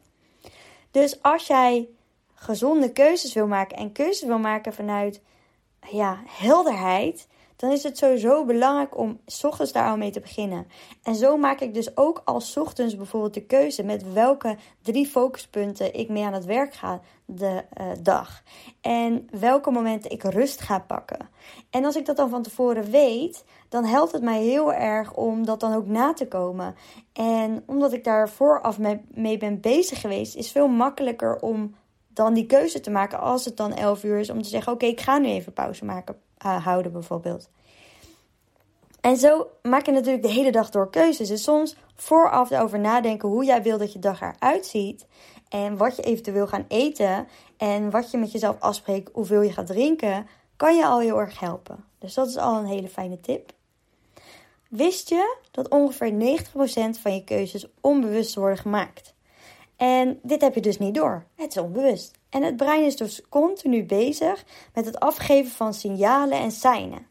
Dus 0.91 1.23
als 1.23 1.47
jij 1.47 1.89
gezonde 2.35 2.93
keuzes 2.93 3.33
wil 3.33 3.47
maken 3.47 3.77
en 3.77 3.93
keuzes 3.93 4.27
wil 4.27 4.39
maken 4.39 4.73
vanuit 4.73 5.21
ja, 5.91 6.19
helderheid, 6.27 7.27
dan 7.59 7.71
is 7.71 7.83
het 7.83 7.99
sowieso 7.99 8.45
belangrijk 8.45 8.99
om 8.99 9.21
s 9.27 9.45
ochtends 9.45 9.73
daar 9.73 9.91
al 9.91 9.97
mee 9.97 10.11
te 10.11 10.21
beginnen. 10.21 10.67
En 11.03 11.15
zo 11.15 11.37
maak 11.37 11.61
ik 11.61 11.75
dus 11.75 11.97
ook 11.97 12.23
als 12.25 12.57
ochtends 12.57 12.97
bijvoorbeeld 12.97 13.35
de 13.35 13.47
keuze 13.47 13.83
met 13.83 14.13
welke 14.13 14.57
drie 14.83 15.07
focuspunten 15.07 15.95
ik 15.95 16.09
mee 16.09 16.25
aan 16.25 16.33
het 16.33 16.45
werk 16.45 16.75
ga 16.75 17.01
de 17.25 17.65
uh, 17.81 17.87
dag. 18.03 18.43
En 18.81 19.29
welke 19.31 19.71
momenten 19.71 20.11
ik 20.11 20.23
rust 20.23 20.61
ga 20.61 20.79
pakken. 20.79 21.29
En 21.71 21.85
als 21.85 21.97
ik 21.97 22.07
dat 22.07 22.17
dan 22.17 22.29
van 22.29 22.43
tevoren 22.43 22.91
weet, 22.91 23.45
dan 23.69 23.85
helpt 23.85 24.13
het 24.13 24.23
mij 24.23 24.43
heel 24.43 24.73
erg 24.73 25.15
om 25.15 25.45
dat 25.45 25.61
dan 25.61 25.75
ook 25.75 25.87
na 25.87 26.13
te 26.13 26.29
komen. 26.29 26.75
En 27.13 27.63
omdat 27.67 27.93
ik 27.93 28.05
daar 28.05 28.29
vooraf 28.29 28.79
mee, 28.79 29.01
mee 29.11 29.39
ben 29.39 29.61
bezig 29.61 30.01
geweest, 30.01 30.37
is 30.37 30.51
veel 30.51 30.69
makkelijker 30.69 31.41
om 31.41 31.75
dan 32.09 32.35
die 32.35 32.47
keuze 32.47 32.81
te 32.81 32.91
maken 32.91 33.21
als 33.21 33.45
het 33.45 33.57
dan 33.57 33.75
11 33.75 34.05
uur 34.05 34.19
is. 34.19 34.31
Om 34.31 34.43
te 34.43 34.49
zeggen: 34.49 34.73
Oké, 34.73 34.87
ik 34.87 35.01
ga 35.01 35.19
nu 35.19 35.29
even 35.29 35.53
pauze 35.53 35.85
maken, 35.85 36.17
uh, 36.47 36.65
houden, 36.65 36.93
bijvoorbeeld. 36.93 37.49
En 39.01 39.17
zo 39.17 39.47
maak 39.63 39.87
je 39.87 39.93
natuurlijk 39.93 40.23
de 40.23 40.33
hele 40.33 40.53
dag 40.53 40.71
door 40.71 40.91
keuzes. 40.91 41.29
Dus 41.29 41.43
soms 41.43 41.77
vooraf 41.95 42.51
erover 42.51 42.79
nadenken 42.79 43.29
hoe 43.29 43.45
jij 43.45 43.63
wil 43.63 43.79
dat 43.79 43.93
je 43.93 43.99
dag 43.99 44.21
eruit 44.21 44.67
ziet. 44.67 45.07
En 45.49 45.77
wat 45.77 45.97
je 45.97 46.03
eventueel 46.03 46.47
gaan 46.47 46.65
eten. 46.69 47.29
En 47.57 47.91
wat 47.91 48.11
je 48.11 48.19
met 48.19 48.33
jezelf 48.33 48.61
afspreekt, 48.61 49.11
hoeveel 49.13 49.43
je 49.43 49.53
gaat 49.53 49.67
drinken. 49.67 50.27
Kan 50.57 50.77
je 50.77 50.87
al 50.87 51.01
heel 51.01 51.21
erg 51.21 51.41
helpen. 51.41 51.85
Dus 51.99 52.15
dat 52.15 52.29
is 52.29 52.37
al 52.37 52.59
een 52.59 52.67
hele 52.67 52.89
fijne 52.89 53.21
tip. 53.21 53.53
Wist 54.69 55.09
je 55.09 55.37
dat 55.51 55.69
ongeveer 55.69 56.13
90% 56.13 57.01
van 57.01 57.15
je 57.15 57.25
keuzes 57.25 57.67
onbewust 57.81 58.35
worden 58.35 58.59
gemaakt? 58.59 59.15
En 59.77 60.19
dit 60.23 60.41
heb 60.41 60.55
je 60.55 60.61
dus 60.61 60.79
niet 60.79 60.95
door. 60.95 61.25
Het 61.35 61.57
is 61.57 61.63
onbewust. 61.63 62.18
En 62.31 62.43
het 62.43 62.57
brein 62.57 62.85
is 62.85 62.97
dus 62.97 63.23
continu 63.29 63.85
bezig 63.85 64.45
met 64.75 64.85
het 64.85 65.01
afgeven 65.01 65.51
van 65.51 65.75
signalen 65.75 66.39
en 66.39 66.51
seinen. 66.51 67.07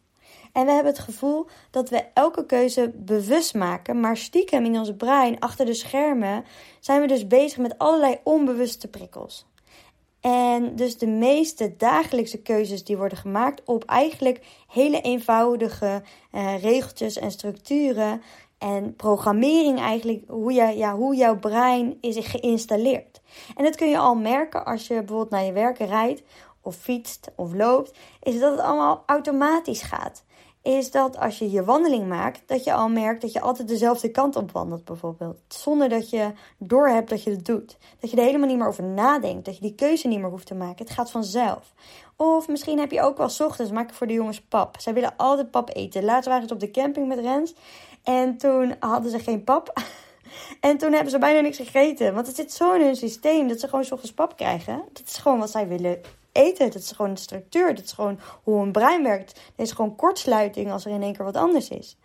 En 0.52 0.66
we 0.66 0.72
hebben 0.72 0.92
het 0.92 1.02
gevoel 1.02 1.48
dat 1.72 1.90
we 1.90 2.06
elke 2.14 2.46
keuze 2.46 2.92
bewust 2.96 3.54
maken, 3.54 4.00
maar 4.00 4.18
stiekem 4.18 4.66
in 4.66 4.78
ons 4.78 4.96
brein, 4.98 5.40
achter 5.40 5.66
de 5.66 5.74
schermen, 5.74 6.46
zijn 6.80 7.02
we 7.02 7.08
dus 7.08 7.28
bezig 7.28 7.58
met 7.58 7.78
allerlei 7.78 8.20
onbewuste 8.24 8.88
prikkels. 8.88 9.46
En 10.22 10.76
dus 10.76 10.98
de 10.98 11.08
meeste 11.08 11.76
dagelijkse 11.78 12.42
keuzes 12.42 12.84
die 12.84 12.98
worden 12.98 13.18
gemaakt 13.18 13.62
op 13.66 13.84
eigenlijk 13.84 14.46
hele 14.68 15.02
eenvoudige 15.02 16.04
uh, 16.32 16.62
regeltjes 16.62 17.18
en 17.18 17.32
structuren, 17.32 18.22
en 18.58 18.96
programmering 18.96 19.80
eigenlijk, 19.80 20.24
hoe, 20.28 20.54
je, 20.54 20.78
ja, 20.78 20.96
hoe 20.96 21.16
jouw 21.16 21.40
brein 21.40 21.98
is 22.02 22.28
geïnstalleerd. 22.28 23.22
En 23.56 23.64
dat 23.64 23.76
kun 23.76 23.90
je 23.90 23.98
al 23.98 24.16
merken 24.16 24.66
als 24.66 24.88
je 24.88 24.94
bijvoorbeeld 24.94 25.30
naar 25.30 25.44
je 25.44 25.52
werk 25.52 25.78
rijdt 25.78 26.24
of 26.62 26.76
fietst 26.76 27.32
of 27.36 27.54
loopt, 27.54 27.98
is 28.22 28.40
dat 28.40 28.52
het 28.52 28.60
allemaal 28.60 29.04
automatisch 29.06 29.82
gaat. 29.82 30.26
Is 30.62 30.92
dat 30.92 31.18
als 31.18 31.40
je 31.40 31.52
je 31.52 31.64
wandeling 31.64 32.08
maakt, 32.08 32.42
dat 32.46 32.64
je 32.64 32.74
al 32.74 32.90
merkt 32.90 33.22
dat 33.22 33.32
je 33.32 33.42
altijd 33.42 33.68
dezelfde 33.68 34.12
kant 34.12 34.36
op 34.36 34.52
wandelt, 34.52 34.86
bijvoorbeeld. 34.86 35.38
Zonder 35.48 35.90
dat 35.90 36.10
je 36.10 36.32
doorhebt 36.58 37.10
dat 37.10 37.24
je 37.24 37.30
het 37.30 37.46
doet. 37.46 37.78
Dat 38.00 38.12
je 38.12 38.18
er 38.18 38.24
helemaal 38.24 38.48
niet 38.48 38.58
meer 38.58 38.68
over 38.68 38.84
nadenkt. 38.84 39.46
Dat 39.46 39.56
je 39.56 39.62
die 39.62 39.76
keuze 39.76 40.08
niet 40.08 40.20
meer 40.20 40.30
hoeft 40.30 40.46
te 40.46 40.56
maken. 40.56 40.86
Het 40.86 40.94
gaat 40.94 41.12
vanzelf. 41.12 41.74
Of 42.16 42.48
misschien 42.48 42.80
heb 42.80 42.92
je 42.92 43.02
ook 43.02 43.18
wel 43.18 43.30
ochtends, 43.40 43.72
maak 43.72 43.90
ik 43.90 43.96
voor 43.96 44.08
de 44.08 44.14
jongens 44.14 44.42
pap. 44.42 44.76
Zij 44.80 44.94
willen 44.94 45.14
altijd 45.18 45.52
pap 45.52 45.70
eten. 45.74 46.04
Laatst 46.04 46.30
waren 46.30 46.48
ze 46.48 46.54
op 46.54 46.60
de 46.60 46.72
camping 46.72 47.08
met 47.08 47.20
Rens. 47.20 47.54
En 48.08 48.38
toen 48.38 48.76
hadden 48.80 49.12
ze 49.12 49.20
geen 49.20 49.44
pap. 49.44 49.74
En 50.60 50.78
toen 50.78 50.92
hebben 50.92 51.12
ze 51.12 51.18
bijna 51.18 51.40
niks 51.40 51.58
gegeten. 51.58 52.14
Want 52.14 52.28
het 52.28 52.36
zit 52.36 52.54
zo 52.54 52.74
in 52.74 52.82
hun 52.82 52.96
systeem 52.96 53.48
dat 53.48 53.60
ze 53.60 53.68
gewoon 53.68 53.92
ochtends 53.92 54.14
pap 54.14 54.38
krijgen. 54.38 54.84
Dat 54.94 55.08
is 55.08 55.18
gewoon 55.18 55.40
wat 55.40 55.50
zij 55.50 55.68
willen 55.68 56.02
eten. 56.32 56.72
Dat 56.72 56.82
is 56.82 56.92
gewoon 56.92 57.14
de 57.14 57.20
structuur. 57.20 57.76
Dat 57.76 57.84
is 57.84 57.92
gewoon 57.92 58.20
hoe 58.44 58.60
hun 58.60 58.72
brein 58.72 59.04
werkt. 59.04 59.40
Er 59.56 59.64
is 59.64 59.72
gewoon 59.72 59.96
kortsluiting 59.96 60.72
als 60.72 60.86
er 60.86 60.92
in 60.92 61.02
één 61.04 61.14
keer 61.14 61.26
wat 61.26 61.36
anders 61.36 61.70
is. 61.70 61.98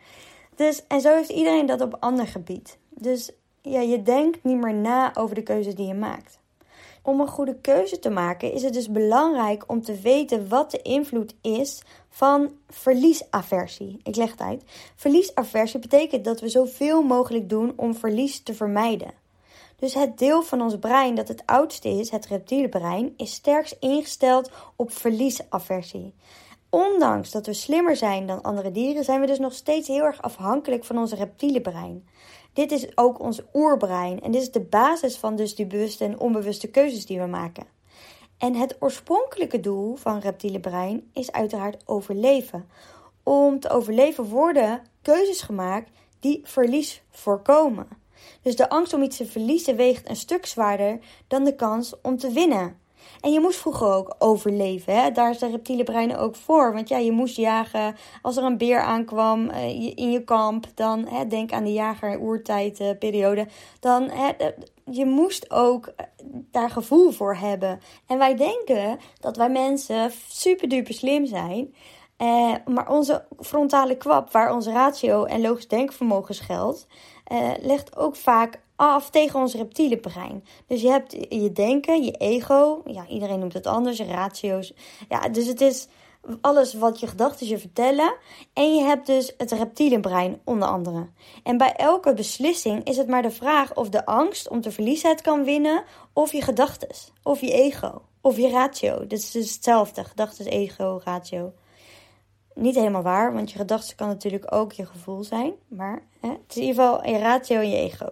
Dus, 0.57 0.87
en 0.87 1.01
zo 1.01 1.15
heeft 1.15 1.29
iedereen 1.29 1.67
dat 1.67 1.81
op 1.81 1.97
ander 2.01 2.27
gebied. 2.27 2.79
Dus 2.89 3.31
ja, 3.63 3.81
je 3.81 4.03
denkt 4.03 4.45
niet 4.45 4.61
meer 4.61 4.75
na 4.75 5.15
over 5.15 5.35
de 5.35 5.43
keuzes 5.43 5.75
die 5.75 5.87
je 5.87 5.95
maakt. 5.95 6.39
Om 7.03 7.21
een 7.21 7.29
goede 7.29 7.57
keuze 7.61 7.99
te 7.99 8.11
maken 8.11 8.53
is 8.53 8.63
het 8.63 8.73
dus 8.73 8.91
belangrijk 8.91 9.65
om 9.67 9.83
te 9.83 10.01
weten 10.01 10.49
wat 10.49 10.71
de 10.71 10.83
invloed 10.83 11.35
is 11.41 11.83
van 12.09 12.51
verliesaversie. 12.69 14.01
Ik 14.03 14.17
leg 14.17 14.31
het 14.31 14.41
uit. 14.41 14.63
Verliesaversie 14.97 15.81
betekent 15.81 16.25
dat 16.25 16.41
we 16.41 16.49
zoveel 16.49 17.03
mogelijk 17.03 17.49
doen 17.49 17.73
om 17.77 17.95
verlies 17.95 18.43
te 18.43 18.55
vermijden. 18.55 19.21
Dus 19.77 19.95
het 19.95 20.19
deel 20.19 20.43
van 20.43 20.61
ons 20.61 20.79
brein 20.79 21.15
dat 21.15 21.29
het 21.29 21.43
oudste 21.47 21.89
is, 21.89 22.11
het 22.11 22.27
reptiele 22.27 22.69
brein, 22.69 23.15
is 23.17 23.33
sterkst 23.33 23.77
ingesteld 23.81 24.51
op 24.77 24.93
verliesaversie. 24.93 26.15
Ondanks 26.71 27.31
dat 27.31 27.47
we 27.47 27.53
slimmer 27.53 27.97
zijn 27.97 28.27
dan 28.27 28.43
andere 28.43 28.71
dieren, 28.71 29.05
zijn 29.05 29.21
we 29.21 29.27
dus 29.27 29.39
nog 29.39 29.53
steeds 29.53 29.89
heel 29.89 30.05
erg 30.05 30.23
afhankelijk 30.23 30.85
van 30.85 30.99
ons 30.99 31.13
reptiele 31.13 31.61
brein. 31.61 32.09
Dit 32.53 32.73
is 32.73 32.97
ook 32.97 33.21
ons 33.21 33.41
oerbrein 33.55 34.21
en 34.21 34.31
dit 34.31 34.43
is 34.43 34.51
de 34.51 34.61
basis 34.61 35.17
van 35.17 35.37
dus 35.37 35.55
die 35.55 35.67
bewuste 35.67 36.05
en 36.05 36.21
onbewuste 36.21 36.69
keuzes 36.69 37.07
die 37.07 37.21
we 37.21 37.27
maken. 37.27 37.67
En 38.39 38.55
het 38.55 38.77
oorspronkelijke 38.81 39.61
doel 39.61 39.97
van 39.97 40.19
reptiele 40.19 40.61
brein 40.61 41.11
is 41.13 41.33
uiteraard 41.33 41.83
overleven. 41.85 42.69
Om 43.23 43.61
te 43.61 43.69
overleven 43.69 44.25
worden 44.25 44.83
keuzes 45.03 45.43
gemaakt 45.43 45.91
die 46.21 46.41
verlies 46.45 47.03
voorkomen. 47.11 47.89
Dus 48.43 48.57
de 48.57 48.69
angst 48.69 48.93
om 48.93 49.03
iets 49.03 49.17
te 49.17 49.27
verliezen 49.27 49.77
weegt 49.77 50.09
een 50.09 50.17
stuk 50.17 50.47
zwaarder 50.47 50.99
dan 51.29 51.45
de 51.45 51.55
kans 51.55 51.95
om 52.03 52.17
te 52.19 52.33
winnen. 52.33 52.81
En 53.23 53.33
je 53.33 53.41
moest 53.41 53.59
vroeger 53.59 53.87
ook 53.87 54.15
overleven. 54.19 54.95
Hè? 54.95 55.11
Daar 55.11 55.31
is 55.31 55.39
de 55.39 55.51
reptiele 55.51 55.83
brein 55.83 56.17
ook 56.17 56.37
voor. 56.37 56.73
Want 56.73 56.89
ja, 56.89 56.99
je 56.99 57.13
moest 57.13 57.37
jagen. 57.37 57.97
Als 58.23 58.37
er 58.37 58.45
een 58.45 58.59
beer 58.59 58.81
aankwam 58.81 59.51
uh, 59.51 59.69
in 59.97 60.11
je 60.11 60.25
kamp, 60.25 60.67
dan 60.75 61.07
hè, 61.07 61.27
denk 61.27 61.53
aan 61.53 61.65
de 61.65 61.73
jager-oertijdperiode. 61.73 63.41
Uh, 63.41 63.47
dan 63.81 64.11
hè, 64.11 64.31
je 64.91 65.07
moest 65.07 65.51
ook 65.51 65.87
eh, 65.87 66.07
daar 66.51 66.71
gevoel 66.71 67.11
voor 67.11 67.37
hebben. 67.37 67.81
En 68.07 68.19
wij 68.19 68.37
denken 68.37 68.99
dat 69.21 69.37
wij 69.37 69.51
mensen 69.51 70.11
super 70.29 70.69
duper 70.69 70.95
slim 70.95 71.27
zijn. 71.27 71.75
Uh, 72.19 72.55
maar 72.67 72.89
onze 72.89 73.25
frontale 73.41 73.97
kwap, 73.97 74.33
waar 74.33 74.55
onze 74.55 74.73
ratio 74.73 75.25
en 75.25 75.41
logisch 75.41 75.69
denkvermogen 75.69 76.35
geldt, 76.35 76.87
uh, 77.33 77.51
legt 77.61 77.97
ook 77.97 78.17
vaak 78.17 78.61
af 78.83 79.11
tegen 79.11 79.41
ons 79.41 79.55
reptiele 79.55 79.97
brein. 79.97 80.45
Dus 80.67 80.83
je 80.83 80.89
hebt 80.89 81.13
je 81.29 81.53
denken, 81.53 82.03
je 82.03 82.13
ego, 82.13 82.83
ja, 82.87 83.07
iedereen 83.07 83.39
noemt 83.39 83.53
het 83.53 83.67
anders, 83.67 84.01
ratio's. 84.01 84.73
Ja, 85.09 85.29
dus 85.29 85.47
het 85.47 85.61
is 85.61 85.89
alles 86.41 86.75
wat 86.75 87.01
je 87.01 87.07
gedachten 87.07 87.47
je 87.47 87.59
vertellen. 87.59 88.15
En 88.53 88.75
je 88.75 88.83
hebt 88.83 89.07
dus 89.07 89.35
het 89.37 89.53
reptiele 89.53 90.01
brein 90.01 90.41
onder 90.45 90.69
andere. 90.69 91.09
En 91.43 91.57
bij 91.57 91.73
elke 91.73 92.15
beslissing 92.15 92.85
is 92.85 92.97
het 92.97 93.09
maar 93.09 93.23
de 93.23 93.31
vraag 93.31 93.75
of 93.75 93.89
de 93.89 94.07
angst 94.07 94.49
om 94.49 94.61
te 94.61 94.71
verliezen 94.71 95.11
het 95.11 95.21
kan 95.21 95.45
winnen, 95.45 95.85
of 96.13 96.33
je 96.33 96.43
gedachten, 96.43 96.89
of 97.23 97.41
je 97.41 97.53
ego, 97.53 98.03
of 98.21 98.37
je 98.37 98.51
ratio. 98.51 99.07
Dit 99.07 99.19
is 99.19 99.31
dus 99.31 99.55
hetzelfde, 99.55 100.05
gedachten, 100.05 100.47
ego, 100.47 101.01
ratio. 101.05 101.53
Niet 102.55 102.75
helemaal 102.75 103.03
waar, 103.03 103.35
want 103.35 103.51
je 103.51 103.59
gedachten 103.59 103.97
kan 103.97 104.09
natuurlijk 104.09 104.55
ook 104.55 104.73
je 104.73 104.87
gevoel 104.87 105.25
zijn. 105.25 105.53
Maar 105.69 106.03
hè, 106.21 106.29
het 106.29 106.41
is 106.49 106.57
in 106.57 106.63
ieder 106.63 106.85
geval 106.85 107.07
je 107.07 107.19
ratio 107.19 107.61
en 107.61 107.71
je 107.71 107.77
ego. 107.77 108.07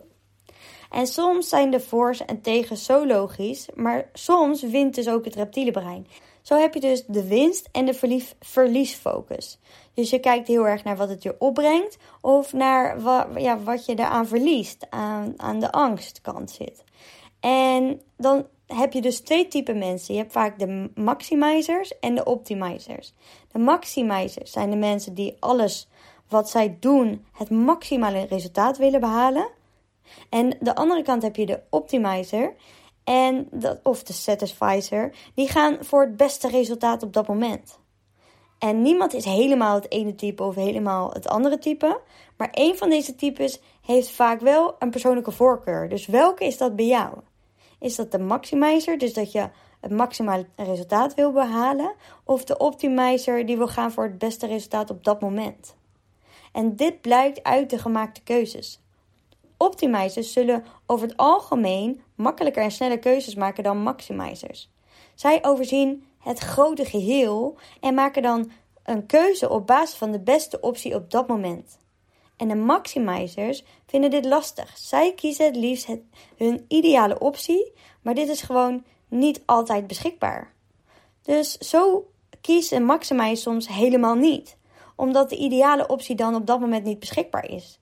En 0.91 1.07
soms 1.07 1.49
zijn 1.49 1.71
de 1.71 1.81
voor's 1.81 2.25
en 2.25 2.41
tegens 2.41 2.85
zo 2.85 3.07
logisch, 3.07 3.69
maar 3.75 4.09
soms 4.13 4.63
wint 4.63 4.95
dus 4.95 5.09
ook 5.09 5.25
het 5.25 5.35
reptiele 5.35 5.71
brein. 5.71 6.07
Zo 6.43 6.57
heb 6.57 6.75
je 6.75 6.81
dus 6.81 7.05
de 7.07 7.29
winst 7.29 7.69
en 7.73 7.85
de 7.85 8.25
verliesfocus. 8.41 9.59
Dus 9.95 10.11
je 10.11 10.19
kijkt 10.19 10.49
heel 10.49 10.67
erg 10.67 10.85
naar 10.85 10.97
wat 10.97 11.09
het 11.09 11.23
je 11.23 11.35
opbrengt 11.39 11.97
of 12.21 12.53
naar 12.53 13.01
wat, 13.01 13.27
ja, 13.37 13.59
wat 13.59 13.87
je 13.87 13.95
daaraan 13.95 14.27
verliest, 14.27 14.87
aan, 14.91 15.35
aan 15.37 15.61
de 15.61 15.73
angstkant 15.73 16.51
zit. 16.51 16.85
En 17.41 18.01
dan 18.17 18.47
heb 18.67 18.93
je 18.93 19.01
dus 19.01 19.21
twee 19.21 19.49
typen 19.49 19.79
mensen. 19.79 20.15
Je 20.15 20.21
hebt 20.21 20.33
vaak 20.33 20.59
de 20.59 20.91
maximizers 20.95 21.99
en 21.99 22.15
de 22.15 22.25
optimizers. 22.25 23.13
De 23.53 23.59
maximizers 23.59 24.53
zijn 24.53 24.71
de 24.71 24.77
mensen 24.77 25.15
die 25.15 25.37
alles 25.39 25.89
wat 26.29 26.51
zij 26.51 26.77
doen 26.81 27.25
het 27.33 27.51
maximale 27.51 28.27
resultaat 28.27 28.77
willen 28.79 29.01
behalen. 29.01 29.49
En 30.31 30.57
de 30.61 30.75
andere 30.75 31.03
kant 31.03 31.23
heb 31.23 31.37
je 31.37 31.47
de 31.47 31.61
optimizer 31.71 32.55
en 33.05 33.49
dat, 33.51 33.81
of 33.83 34.03
de 34.03 34.13
satisfizer. 34.13 35.15
Die 35.35 35.49
gaan 35.49 35.77
voor 35.81 36.01
het 36.01 36.17
beste 36.17 36.49
resultaat 36.49 37.03
op 37.03 37.13
dat 37.13 37.29
moment. 37.29 37.79
En 38.59 38.83
niemand 38.83 39.15
is 39.15 39.25
helemaal 39.25 39.75
het 39.75 39.91
ene 39.91 40.15
type 40.15 40.43
of 40.43 40.55
helemaal 40.55 41.11
het 41.13 41.29
andere 41.29 41.59
type. 41.59 42.01
Maar 42.37 42.51
één 42.51 42.77
van 42.77 42.91
deze 42.91 43.15
types 43.15 43.61
heeft 43.83 44.11
vaak 44.11 44.41
wel 44.41 44.75
een 44.79 44.91
persoonlijke 44.91 45.31
voorkeur. 45.31 45.89
Dus 45.89 46.07
welke 46.07 46.45
is 46.45 46.59
dat 46.59 46.77
bij 46.77 46.87
jou? 46.87 47.19
Is 47.79 47.97
dat 47.97 48.13
de 48.13 48.19
maximizer, 48.19 48.99
dus 48.99 49.15
dat 49.15 49.33
je 49.33 49.49
het 49.81 49.91
maximale 49.91 50.47
resultaat 50.57 51.15
wil 51.15 51.33
behalen? 51.33 51.95
Of 52.25 52.45
de 52.45 52.59
optimizer 52.59 53.47
die 53.47 53.57
wil 53.57 53.69
gaan 53.69 53.93
voor 53.93 54.05
het 54.05 54.19
beste 54.19 54.47
resultaat 54.47 54.91
op 54.91 55.05
dat 55.05 55.21
moment? 55.21 55.77
En 56.53 56.77
dit 56.77 57.01
blijkt 57.01 57.43
uit 57.43 57.71
de 57.71 57.79
gemaakte 57.79 58.23
keuzes. 58.23 58.81
Optimizers 59.63 60.33
zullen 60.33 60.65
over 60.87 61.09
het 61.09 61.17
algemeen 61.17 62.03
makkelijker 62.15 62.63
en 62.63 62.71
sneller 62.71 62.99
keuzes 62.99 63.35
maken 63.35 63.63
dan 63.63 63.83
maximizers. 63.83 64.71
Zij 65.15 65.45
overzien 65.45 66.05
het 66.19 66.39
grote 66.39 66.85
geheel 66.85 67.57
en 67.81 67.95
maken 67.95 68.23
dan 68.23 68.51
een 68.83 69.07
keuze 69.07 69.49
op 69.49 69.67
basis 69.67 69.97
van 69.99 70.11
de 70.11 70.21
beste 70.21 70.61
optie 70.61 70.95
op 70.95 71.11
dat 71.11 71.29
moment. 71.29 71.79
En 72.37 72.49
de 72.49 72.55
maximizers 72.55 73.65
vinden 73.87 74.11
dit 74.11 74.25
lastig. 74.25 74.79
Zij 74.79 75.15
kiezen 75.15 75.47
het 75.47 75.57
liefst 75.57 75.89
hun 76.37 76.65
ideale 76.69 77.19
optie, 77.19 77.73
maar 78.03 78.15
dit 78.15 78.29
is 78.29 78.43
gewoon 78.43 78.85
niet 79.09 79.43
altijd 79.47 79.87
beschikbaar. 79.87 80.53
Dus 81.23 81.59
zo 81.59 82.11
kiest 82.41 82.73
een 82.73 82.85
maximizer 82.85 83.37
soms 83.37 83.69
helemaal 83.69 84.15
niet, 84.15 84.57
omdat 84.97 85.31
de 85.31 85.37
ideale 85.37 85.87
optie 85.87 86.17
dan 86.17 86.35
op 86.35 86.47
dat 86.47 86.61
moment 86.61 86.85
niet 86.85 86.99
beschikbaar 86.99 87.51
is. 87.51 87.81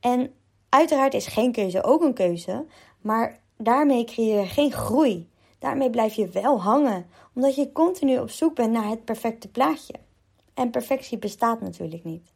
En 0.00 0.34
uiteraard 0.74 1.14
is 1.14 1.26
geen 1.26 1.52
keuze 1.52 1.82
ook 1.82 2.02
een 2.02 2.14
keuze, 2.14 2.64
maar 3.00 3.38
daarmee 3.56 4.04
creëer 4.04 4.40
je 4.40 4.46
geen 4.46 4.72
groei. 4.72 5.28
Daarmee 5.58 5.90
blijf 5.90 6.14
je 6.14 6.28
wel 6.28 6.60
hangen, 6.60 7.06
omdat 7.34 7.54
je 7.54 7.72
continu 7.72 8.18
op 8.18 8.30
zoek 8.30 8.54
bent 8.54 8.72
naar 8.72 8.88
het 8.88 9.04
perfecte 9.04 9.48
plaatje. 9.48 9.94
En 10.54 10.70
perfectie 10.70 11.18
bestaat 11.18 11.60
natuurlijk 11.60 12.04
niet. 12.04 12.32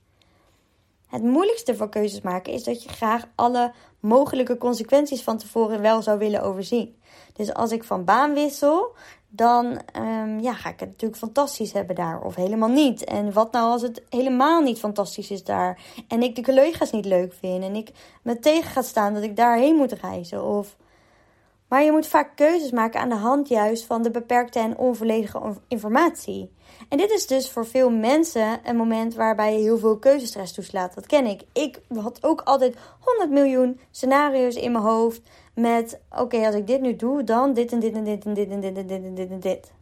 Het 1.06 1.22
moeilijkste 1.22 1.76
voor 1.76 1.88
keuzes 1.88 2.20
maken 2.20 2.52
is 2.52 2.64
dat 2.64 2.82
je 2.82 2.88
graag 2.88 3.24
alle 3.34 3.72
mogelijke 4.00 4.58
consequenties 4.58 5.22
van 5.22 5.38
tevoren 5.38 5.80
wel 5.80 6.02
zou 6.02 6.18
willen 6.18 6.42
overzien. 6.42 6.96
Dus 7.32 7.54
als 7.54 7.72
ik 7.72 7.84
van 7.84 8.04
baan 8.04 8.34
wissel, 8.34 8.94
dan 9.28 9.80
um, 9.96 10.40
ja, 10.40 10.52
ga 10.54 10.68
ik 10.68 10.80
het 10.80 10.88
natuurlijk 10.88 11.20
fantastisch 11.20 11.72
hebben 11.72 11.94
daar. 11.94 12.20
Of 12.20 12.34
helemaal 12.34 12.68
niet. 12.68 13.04
En 13.04 13.32
wat 13.32 13.52
nou 13.52 13.70
als 13.70 13.82
het 13.82 14.02
helemaal 14.10 14.60
niet 14.60 14.78
fantastisch 14.78 15.30
is 15.30 15.44
daar? 15.44 15.80
En 16.08 16.22
ik 16.22 16.34
de 16.34 16.42
collega's 16.42 16.90
niet 16.90 17.04
leuk 17.04 17.34
vind. 17.34 17.64
En 17.64 17.74
ik 17.74 17.90
me 18.22 18.38
tegen 18.38 18.70
ga 18.70 18.82
staan 18.82 19.14
dat 19.14 19.22
ik 19.22 19.36
daarheen 19.36 19.76
moet 19.76 19.92
reizen. 19.92 20.44
Of 20.44 20.76
maar 21.68 21.82
je 21.82 21.92
moet 21.92 22.06
vaak 22.06 22.36
keuzes 22.36 22.70
maken 22.70 23.00
aan 23.00 23.08
de 23.08 23.14
hand 23.14 23.48
juist 23.48 23.84
van 23.84 24.02
de 24.02 24.10
beperkte 24.10 24.58
en 24.58 24.78
onvolledige 24.78 25.54
informatie. 25.68 26.50
En 26.88 26.98
dit 26.98 27.10
is 27.10 27.26
dus 27.26 27.50
voor 27.50 27.66
veel 27.66 27.90
mensen 27.90 28.60
een 28.64 28.76
moment 28.76 29.14
waarbij 29.14 29.52
je 29.52 29.62
heel 29.62 29.78
veel 29.78 29.98
keuzestress 29.98 30.52
toeslaat. 30.52 30.94
Dat 30.94 31.06
ken 31.06 31.26
ik. 31.26 31.42
Ik 31.52 31.80
had 31.94 32.18
ook 32.24 32.40
altijd 32.40 32.76
100 33.00 33.30
miljoen 33.30 33.80
scenario's 33.90 34.54
in 34.54 34.72
mijn 34.72 34.84
hoofd 34.84 35.20
met: 35.56 36.00
oké, 36.18 36.46
als 36.46 36.54
ik 36.54 36.66
dit 36.66 36.80
nu 36.80 36.96
doe, 36.96 37.24
dan 37.24 37.54
dit 37.54 37.72
en 37.72 37.78
dit 37.80 37.94
en 37.94 38.04
dit 38.04 38.24
en 38.24 38.34
dit 38.34 38.50
en 38.50 38.60
dit 38.60 38.76
en 38.76 38.86
dit 38.86 39.04
en 39.04 39.14
dit 39.14 39.30
en 39.30 39.40
dit. 39.40 39.72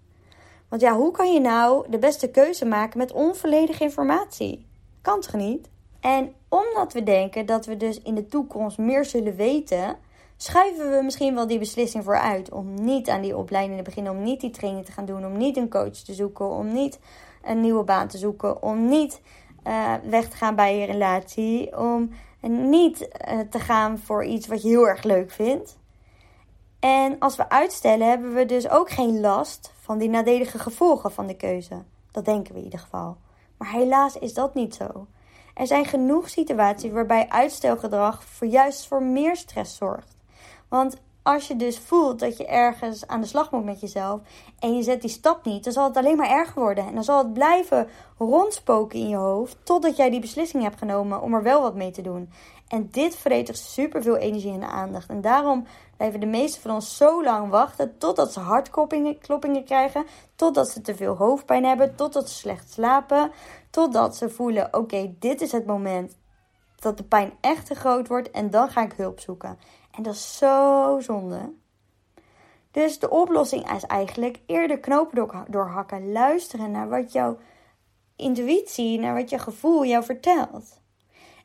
Want 0.69 0.83
ja, 0.83 0.97
hoe 0.97 1.11
kan 1.11 1.33
je 1.33 1.41
nou 1.41 1.91
de 1.91 1.99
beste 1.99 2.31
keuze 2.31 2.65
maken 2.65 2.99
met 2.99 3.13
onvolledige 3.13 3.83
informatie? 3.83 4.67
Kan 5.03 5.21
toch 5.21 5.35
niet? 5.35 5.69
En 6.01 6.35
omdat 6.49 6.93
we 6.93 7.03
denken 7.03 7.47
dat 7.47 7.67
we 7.67 7.77
dus 7.77 8.03
in 8.03 8.15
de 8.15 8.27
toekomst 8.27 8.79
meer 8.79 9.05
zullen 9.05 9.37
weten, 9.37 9.97
schuiven 10.37 10.91
we 10.91 11.03
misschien 11.03 11.35
wel 11.35 11.47
die 11.47 11.59
beslissing 11.59 12.05
vooruit 12.05 12.51
om 12.51 12.75
niet 12.75 13.09
aan 13.09 13.21
die 13.21 13.37
opleiding 13.37 13.77
te 13.79 13.85
beginnen, 13.85 14.13
om 14.13 14.23
niet 14.23 14.41
die 14.41 14.51
training 14.51 14.85
te 14.85 14.93
gaan 14.93 15.05
doen, 15.05 15.27
om 15.27 15.37
niet 15.37 15.57
een 15.57 15.69
coach 15.69 15.97
te 15.97 16.15
zoeken, 16.15 16.51
om 16.51 16.73
niet 16.73 16.99
een 17.43 17.61
nieuwe 17.61 17.85
baan 17.85 18.09
te 18.09 18.19
zoeken, 18.19 18.63
om 18.63 18.89
niet 18.89 19.21
uh, 19.67 19.95
weg 20.09 20.29
te 20.29 20.37
gaan 20.37 20.55
bij 20.55 20.79
je 20.79 20.87
relatie, 20.87 21.79
om 21.79 22.11
niet 22.49 23.01
uh, 23.01 23.41
te 23.51 23.59
gaan 23.59 23.99
voor 23.99 24.25
iets 24.25 24.47
wat 24.47 24.63
je 24.63 24.69
heel 24.69 24.89
erg 24.89 25.03
leuk 25.03 25.31
vindt. 25.31 25.79
En 26.81 27.19
als 27.19 27.37
we 27.37 27.49
uitstellen, 27.49 28.09
hebben 28.09 28.35
we 28.35 28.47
dus 28.47 28.69
ook 28.69 28.91
geen 28.91 29.21
last 29.21 29.73
van 29.81 29.99
die 29.99 30.09
nadelige 30.09 30.59
gevolgen 30.59 31.13
van 31.13 31.27
de 31.27 31.37
keuze. 31.37 31.83
Dat 32.11 32.25
denken 32.25 32.53
we 32.53 32.59
in 32.59 32.65
ieder 32.65 32.79
geval. 32.79 33.17
Maar 33.57 33.71
helaas 33.71 34.19
is 34.19 34.35
dat 34.35 34.55
niet 34.55 34.75
zo. 34.75 35.07
Er 35.55 35.67
zijn 35.67 35.85
genoeg 35.85 36.29
situaties 36.29 36.91
waarbij 36.91 37.29
uitstelgedrag 37.29 38.25
voor 38.25 38.47
juist 38.47 38.87
voor 38.87 39.03
meer 39.03 39.37
stress 39.37 39.77
zorgt. 39.77 40.17
Want 40.69 40.97
als 41.25 41.49
je 41.49 41.57
dus 41.57 41.79
voelt 41.79 42.19
dat 42.21 42.37
je 42.37 42.47
ergens 42.47 43.07
aan 43.07 43.21
de 43.21 43.27
slag 43.27 43.51
moet 43.51 43.65
met 43.65 43.81
jezelf 43.81 44.21
en 44.59 44.77
je 44.77 44.83
zet 44.83 45.01
die 45.01 45.11
stap 45.11 45.45
niet, 45.45 45.65
dan 45.65 45.73
zal 45.73 45.85
het 45.85 45.97
alleen 45.97 46.17
maar 46.17 46.31
erger 46.31 46.63
worden. 46.63 46.87
En 46.87 46.95
dan 46.95 47.05
zal 47.05 47.19
het 47.19 47.33
blijven 47.33 47.89
rondspoken 48.19 48.99
in 48.99 49.09
je 49.09 49.17
hoofd 49.17 49.57
totdat 49.63 49.97
jij 49.97 50.11
die 50.11 50.21
beslissing 50.21 50.63
hebt 50.63 50.79
genomen 50.79 51.23
om 51.23 51.35
er 51.35 51.43
wel 51.43 51.63
wat 51.63 51.75
mee 51.75 51.91
te 51.91 52.03
doen. 52.03 52.31
En 52.69 52.89
dit 52.91 53.17
vreet 53.17 53.59
superveel 53.59 54.17
energie 54.17 54.53
en 54.53 54.69
aandacht. 54.69 55.09
En 55.09 55.21
daarom 55.21 55.67
blijven 55.97 56.21
de 56.21 56.27
meesten 56.27 56.63
van 56.63 56.71
ons 56.71 56.97
zo 56.97 57.23
lang 57.23 57.51
wachten 57.51 57.99
totdat 57.99 58.33
ze 58.33 58.41
hartkloppingen 58.41 59.65
krijgen, 59.65 60.05
totdat 60.37 60.69
ze 60.69 60.81
te 60.81 60.95
veel 60.95 61.17
hoofdpijn 61.17 61.65
hebben, 61.65 61.95
totdat 61.95 62.31
ze 62.31 62.35
slecht 62.35 62.73
slapen, 62.73 63.31
totdat 63.71 64.17
ze 64.17 64.29
voelen: 64.31 64.75
oké, 64.75 65.15
dit 65.19 65.41
is 65.41 65.53
het 65.53 65.67
moment 65.67 66.17
dat 66.85 66.97
de 66.97 67.05
pijn 67.05 67.33
echt 67.41 67.67
te 67.67 67.75
groot 67.75 68.09
wordt 68.09 68.31
en 68.31 68.51
dan 68.51 68.69
ga 68.69 68.83
ik 68.83 68.93
hulp 68.93 69.21
zoeken. 69.21 69.59
En 69.91 70.03
dat 70.03 70.15
is 70.15 70.37
zo 70.37 70.99
zonde. 71.01 71.53
Dus 72.71 72.99
de 72.99 73.11
oplossing 73.11 73.73
is 73.73 73.83
eigenlijk 73.83 74.41
eerder 74.47 74.79
knopen 74.79 75.45
doorhakken. 75.49 76.13
Luisteren 76.13 76.71
naar 76.71 76.89
wat 76.89 77.13
jouw 77.13 77.39
intuïtie, 78.17 78.99
naar 78.99 79.15
wat 79.15 79.31
je 79.31 79.39
gevoel 79.39 79.85
jou 79.85 80.05
vertelt. 80.05 80.81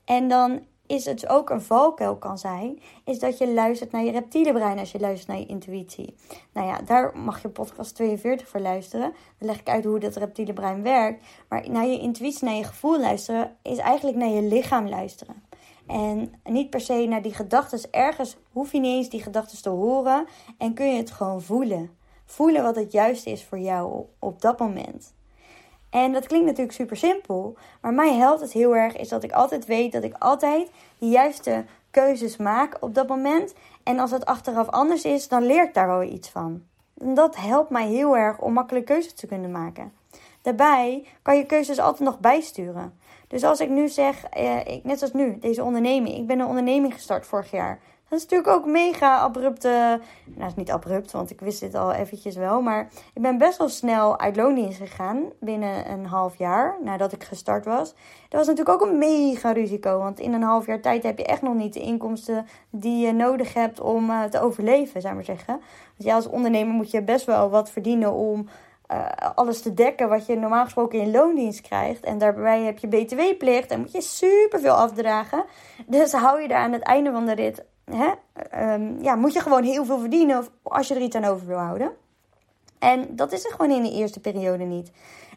En 0.05 0.27
dan 0.27 0.65
is 0.89 1.05
het 1.05 1.27
ook 1.27 1.49
een 1.49 1.61
valkuil 1.61 2.17
kan 2.17 2.37
zijn, 2.37 2.79
is 3.03 3.19
dat 3.19 3.37
je 3.37 3.53
luistert 3.53 3.91
naar 3.91 4.03
je 4.03 4.11
reptiele 4.11 4.53
brein 4.53 4.79
als 4.79 4.91
je 4.91 4.99
luistert 4.99 5.27
naar 5.27 5.39
je 5.39 5.45
intuïtie. 5.45 6.15
Nou 6.53 6.67
ja, 6.67 6.81
daar 6.81 7.17
mag 7.17 7.41
je 7.41 7.49
podcast 7.49 7.95
42 7.95 8.47
voor 8.47 8.59
luisteren. 8.59 9.13
Dan 9.37 9.47
leg 9.47 9.59
ik 9.59 9.69
uit 9.69 9.85
hoe 9.85 9.99
dat 9.99 10.15
reptiele 10.15 10.53
brein 10.53 10.83
werkt. 10.83 11.25
Maar 11.49 11.69
naar 11.69 11.87
je 11.87 11.99
intuïtie, 11.99 12.45
naar 12.45 12.55
je 12.55 12.63
gevoel 12.63 12.99
luisteren, 12.99 13.55
is 13.61 13.77
eigenlijk 13.77 14.17
naar 14.17 14.29
je 14.29 14.41
lichaam 14.41 14.89
luisteren. 14.89 15.43
En 15.87 16.33
niet 16.43 16.69
per 16.69 16.81
se 16.81 17.05
naar 17.05 17.21
die 17.21 17.33
gedachten. 17.33 17.91
Ergens 17.91 18.37
hoef 18.51 18.71
je 18.71 18.79
niet 18.79 18.95
eens 18.95 19.09
die 19.09 19.23
gedachten 19.23 19.61
te 19.61 19.69
horen. 19.69 20.25
En 20.57 20.73
kun 20.73 20.91
je 20.91 20.97
het 20.97 21.11
gewoon 21.11 21.41
voelen. 21.41 21.97
Voelen 22.25 22.63
wat 22.63 22.75
het 22.75 22.91
juiste 22.91 23.29
is 23.31 23.43
voor 23.43 23.59
jou 23.59 24.05
op 24.19 24.41
dat 24.41 24.59
moment. 24.59 25.13
En 25.89 26.13
dat 26.13 26.27
klinkt 26.27 26.45
natuurlijk 26.45 26.75
super 26.75 26.97
simpel. 26.97 27.57
Maar 27.81 27.93
mij 27.93 28.13
helpt 28.13 28.41
het 28.41 28.51
heel 28.51 28.75
erg. 28.75 28.95
Is 28.97 29.09
dat 29.09 29.23
ik 29.23 29.31
altijd 29.31 29.65
weet 29.65 29.91
dat 29.91 30.03
ik 30.03 30.13
altijd 30.19 30.69
de 30.97 31.07
juiste 31.07 31.65
keuzes 31.91 32.37
maak 32.37 32.77
op 32.79 32.95
dat 32.95 33.07
moment. 33.07 33.53
En 33.83 33.99
als 33.99 34.11
het 34.11 34.25
achteraf 34.25 34.67
anders 34.67 35.03
is, 35.03 35.27
dan 35.27 35.45
leer 35.45 35.63
ik 35.63 35.73
daar 35.73 35.87
wel 35.87 36.03
iets 36.03 36.29
van. 36.29 36.63
En 36.97 37.13
dat 37.13 37.35
helpt 37.35 37.69
mij 37.69 37.87
heel 37.87 38.17
erg 38.17 38.39
om 38.39 38.53
makkelijk 38.53 38.85
keuzes 38.85 39.13
te 39.13 39.27
kunnen 39.27 39.51
maken. 39.51 39.91
Daarbij 40.41 41.05
kan 41.21 41.37
je 41.37 41.45
keuzes 41.45 41.79
altijd 41.79 42.09
nog 42.09 42.19
bijsturen. 42.19 42.99
Dus 43.27 43.43
als 43.43 43.59
ik 43.59 43.69
nu 43.69 43.87
zeg, 43.87 44.23
eh, 44.23 44.65
ik, 44.65 44.83
net 44.83 45.01
als 45.01 45.13
nu, 45.13 45.37
deze 45.39 45.63
onderneming. 45.63 46.17
Ik 46.17 46.27
ben 46.27 46.39
een 46.39 46.47
onderneming 46.47 46.93
gestart 46.93 47.25
vorig 47.25 47.51
jaar. 47.51 47.79
Dat 48.09 48.19
is 48.19 48.25
natuurlijk 48.25 48.57
ook 48.57 48.65
mega 48.65 49.19
abrupte. 49.19 49.99
Nou, 50.25 50.47
is 50.47 50.55
niet 50.55 50.71
abrupt, 50.71 51.11
want 51.11 51.29
ik 51.29 51.39
wist 51.39 51.59
dit 51.59 51.75
al 51.75 51.91
eventjes 51.91 52.35
wel. 52.35 52.61
Maar 52.61 52.89
ik 53.13 53.21
ben 53.21 53.37
best 53.37 53.57
wel 53.57 53.69
snel 53.69 54.19
uit 54.19 54.35
loondienst 54.35 54.77
gegaan. 54.77 55.23
Binnen 55.39 55.91
een 55.91 56.05
half 56.05 56.35
jaar 56.35 56.77
nadat 56.83 57.11
ik 57.11 57.23
gestart 57.23 57.65
was. 57.65 57.93
Dat 58.29 58.39
was 58.39 58.47
natuurlijk 58.47 58.81
ook 58.81 58.89
een 58.89 58.97
mega 58.97 59.51
risico. 59.51 59.97
Want 59.97 60.19
in 60.19 60.33
een 60.33 60.43
half 60.43 60.65
jaar 60.65 60.81
tijd 60.81 61.03
heb 61.03 61.17
je 61.17 61.25
echt 61.25 61.41
nog 61.41 61.53
niet 61.53 61.73
de 61.73 61.79
inkomsten 61.79 62.45
die 62.69 63.05
je 63.05 63.13
nodig 63.13 63.53
hebt 63.53 63.79
om 63.79 64.09
uh, 64.09 64.23
te 64.23 64.41
overleven, 64.41 65.01
zou 65.01 65.17
ik 65.17 65.27
maar 65.27 65.35
zeggen. 65.37 65.61
Dus 65.95 66.05
ja, 66.05 66.15
als 66.15 66.27
ondernemer 66.27 66.73
moet 66.73 66.91
je 66.91 67.03
best 67.03 67.25
wel 67.25 67.49
wat 67.49 67.71
verdienen 67.71 68.13
om 68.13 68.47
uh, 68.91 69.05
alles 69.35 69.61
te 69.61 69.73
dekken 69.73 70.09
wat 70.09 70.25
je 70.25 70.35
normaal 70.35 70.63
gesproken 70.63 70.99
in 70.99 71.11
loondienst 71.11 71.61
krijgt. 71.61 72.03
En 72.03 72.17
daarbij 72.17 72.61
heb 72.61 72.77
je 72.77 72.87
btw-plicht 72.87 73.71
en 73.71 73.79
moet 73.79 73.91
je 73.91 74.01
superveel 74.01 74.73
afdragen. 74.73 75.45
Dus 75.85 76.11
hou 76.11 76.41
je 76.41 76.47
daar 76.47 76.63
aan 76.63 76.71
het 76.71 76.83
einde 76.83 77.11
van 77.11 77.25
de 77.25 77.33
rit, 77.33 77.63
hè, 77.91 78.11
um, 78.73 79.01
ja, 79.01 79.15
moet 79.15 79.33
je 79.33 79.39
gewoon 79.39 79.63
heel 79.63 79.85
veel 79.85 79.99
verdienen 79.99 80.45
als 80.63 80.87
je 80.87 80.95
er 80.95 81.01
iets 81.01 81.15
aan 81.15 81.25
over 81.25 81.47
wil 81.47 81.57
houden. 81.57 81.91
En 82.79 83.15
dat 83.15 83.31
is 83.31 83.45
er 83.45 83.51
gewoon 83.51 83.71
in 83.71 83.83
de 83.83 83.91
eerste 83.91 84.19
periode 84.19 84.63
niet. 84.63 84.91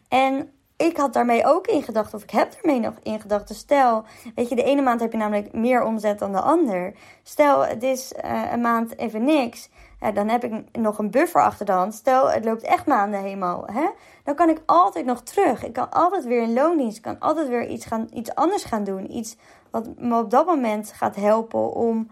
En 0.07 0.51
ik 0.77 0.97
had 0.97 1.13
daarmee 1.13 1.45
ook 1.45 1.67
in 1.67 1.83
gedacht, 1.83 2.13
of 2.13 2.23
ik 2.23 2.29
heb 2.29 2.51
daarmee 2.53 2.79
nog 2.79 2.93
in 3.03 3.21
gedacht. 3.21 3.47
Dus 3.47 3.57
stel, 3.57 4.03
weet 4.35 4.49
je, 4.49 4.55
de 4.55 4.63
ene 4.63 4.81
maand 4.81 4.99
heb 4.99 5.11
je 5.11 5.17
namelijk 5.17 5.53
meer 5.53 5.83
omzet 5.83 6.19
dan 6.19 6.31
de 6.31 6.41
ander. 6.41 6.93
Stel, 7.23 7.65
het 7.65 7.83
is 7.83 8.13
uh, 8.25 8.51
een 8.51 8.61
maand 8.61 8.97
even 8.97 9.23
niks 9.23 9.69
dan 10.11 10.29
heb 10.29 10.43
ik 10.43 10.77
nog 10.77 10.97
een 10.97 11.11
buffer 11.11 11.41
achter 11.41 11.65
de 11.65 11.71
hand. 11.71 11.93
Stel, 11.93 12.31
het 12.31 12.45
loopt 12.45 12.61
echt 12.61 12.85
maanden 12.85 13.21
helemaal. 13.21 13.63
Hè? 13.65 13.89
Dan 14.23 14.35
kan 14.35 14.49
ik 14.49 14.61
altijd 14.65 15.05
nog 15.05 15.21
terug. 15.21 15.63
Ik 15.65 15.73
kan 15.73 15.89
altijd 15.89 16.25
weer 16.25 16.41
in 16.41 16.53
loondienst. 16.53 16.97
Ik 16.97 17.03
kan 17.03 17.19
altijd 17.19 17.47
weer 17.47 17.67
iets, 17.67 17.85
gaan, 17.85 18.07
iets 18.13 18.35
anders 18.35 18.63
gaan 18.63 18.83
doen. 18.83 19.15
Iets 19.15 19.37
wat 19.71 19.87
me 19.97 20.19
op 20.19 20.29
dat 20.29 20.45
moment 20.45 20.91
gaat 20.91 21.15
helpen 21.15 21.73
om 21.73 22.09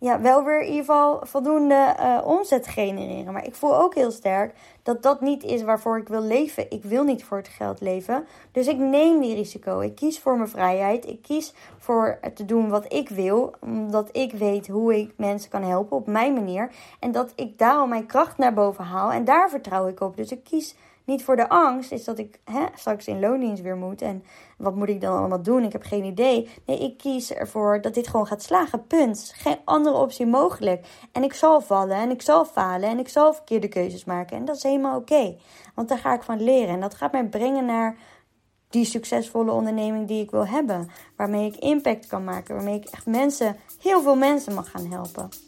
ja, 0.00 0.20
wel 0.20 0.44
weer 0.44 0.60
in 0.60 0.66
ieder 0.66 0.84
geval 0.84 1.20
voldoende 1.22 1.96
uh, 2.00 2.20
omzet 2.24 2.66
genereren. 2.66 3.32
Maar 3.32 3.46
ik 3.46 3.54
voel 3.54 3.76
ook 3.76 3.94
heel 3.94 4.10
sterk 4.10 4.54
dat 4.82 5.02
dat 5.02 5.20
niet 5.20 5.44
is 5.44 5.62
waarvoor 5.62 5.98
ik 5.98 6.08
wil 6.08 6.22
leven. 6.22 6.70
Ik 6.70 6.84
wil 6.84 7.04
niet 7.04 7.24
voor 7.24 7.36
het 7.36 7.48
geld 7.48 7.80
leven. 7.80 8.26
Dus 8.52 8.66
ik 8.66 8.78
neem 8.78 9.20
die 9.20 9.34
risico. 9.34 9.80
Ik 9.80 9.94
kies 9.94 10.18
voor 10.18 10.36
mijn 10.36 10.48
vrijheid. 10.48 11.06
Ik 11.06 11.22
kies 11.22 11.54
voor 11.78 12.18
te 12.34 12.44
doen 12.44 12.68
wat 12.68 12.92
ik 12.92 13.08
wil. 13.08 13.54
Omdat 13.60 14.08
ik 14.12 14.32
weet 14.32 14.68
hoe 14.68 14.98
ik 14.98 15.12
mensen 15.16 15.50
kan 15.50 15.62
helpen 15.62 15.96
op 15.96 16.06
mijn 16.06 16.34
manier. 16.34 16.70
En 17.00 17.12
dat 17.12 17.32
ik 17.34 17.58
daarom 17.58 17.88
mijn 17.88 18.06
kracht 18.06 18.38
naar 18.38 18.54
boven 18.54 18.84
haal. 18.84 19.12
En 19.12 19.24
daar 19.24 19.50
vertrouw 19.50 19.86
ik 19.86 20.00
op. 20.00 20.16
Dus 20.16 20.30
ik 20.32 20.44
kies 20.44 20.74
niet 21.08 21.24
voor 21.24 21.36
de 21.36 21.48
angst, 21.48 21.92
is 21.92 22.04
dat 22.04 22.18
ik 22.18 22.40
hè, 22.44 22.64
straks 22.74 23.06
in 23.06 23.20
loondienst 23.20 23.62
weer 23.62 23.76
moet. 23.76 24.02
En 24.02 24.24
wat 24.58 24.74
moet 24.74 24.88
ik 24.88 25.00
dan 25.00 25.18
allemaal 25.18 25.42
doen? 25.42 25.64
Ik 25.64 25.72
heb 25.72 25.82
geen 25.82 26.04
idee. 26.04 26.48
Nee, 26.66 26.78
ik 26.78 26.98
kies 26.98 27.32
ervoor 27.32 27.80
dat 27.80 27.94
dit 27.94 28.08
gewoon 28.08 28.26
gaat 28.26 28.42
slagen. 28.42 28.86
Punt. 28.86 29.32
Geen 29.36 29.56
andere 29.64 29.96
optie 29.96 30.26
mogelijk. 30.26 30.86
En 31.12 31.22
ik 31.22 31.32
zal 31.32 31.60
vallen 31.60 31.96
en 31.96 32.10
ik 32.10 32.22
zal 32.22 32.44
falen 32.44 32.88
en 32.88 32.98
ik 32.98 33.08
zal 33.08 33.34
verkeerde 33.34 33.68
keuzes 33.68 34.04
maken. 34.04 34.36
En 34.36 34.44
dat 34.44 34.56
is 34.56 34.62
helemaal 34.62 34.98
oké. 34.98 35.36
Want 35.74 35.88
daar 35.88 35.98
ga 35.98 36.14
ik 36.14 36.22
van 36.22 36.42
leren. 36.42 36.74
En 36.74 36.80
dat 36.80 36.94
gaat 36.94 37.12
mij 37.12 37.26
brengen 37.26 37.64
naar 37.64 37.96
die 38.68 38.84
succesvolle 38.84 39.50
onderneming 39.50 40.08
die 40.08 40.22
ik 40.22 40.30
wil 40.30 40.46
hebben. 40.46 40.90
Waarmee 41.16 41.46
ik 41.46 41.56
impact 41.56 42.06
kan 42.06 42.24
maken. 42.24 42.54
Waarmee 42.54 42.76
ik 42.76 42.84
echt 42.84 43.06
mensen, 43.06 43.56
heel 43.80 44.02
veel 44.02 44.16
mensen 44.16 44.54
mag 44.54 44.70
gaan 44.70 44.86
helpen. 44.86 45.47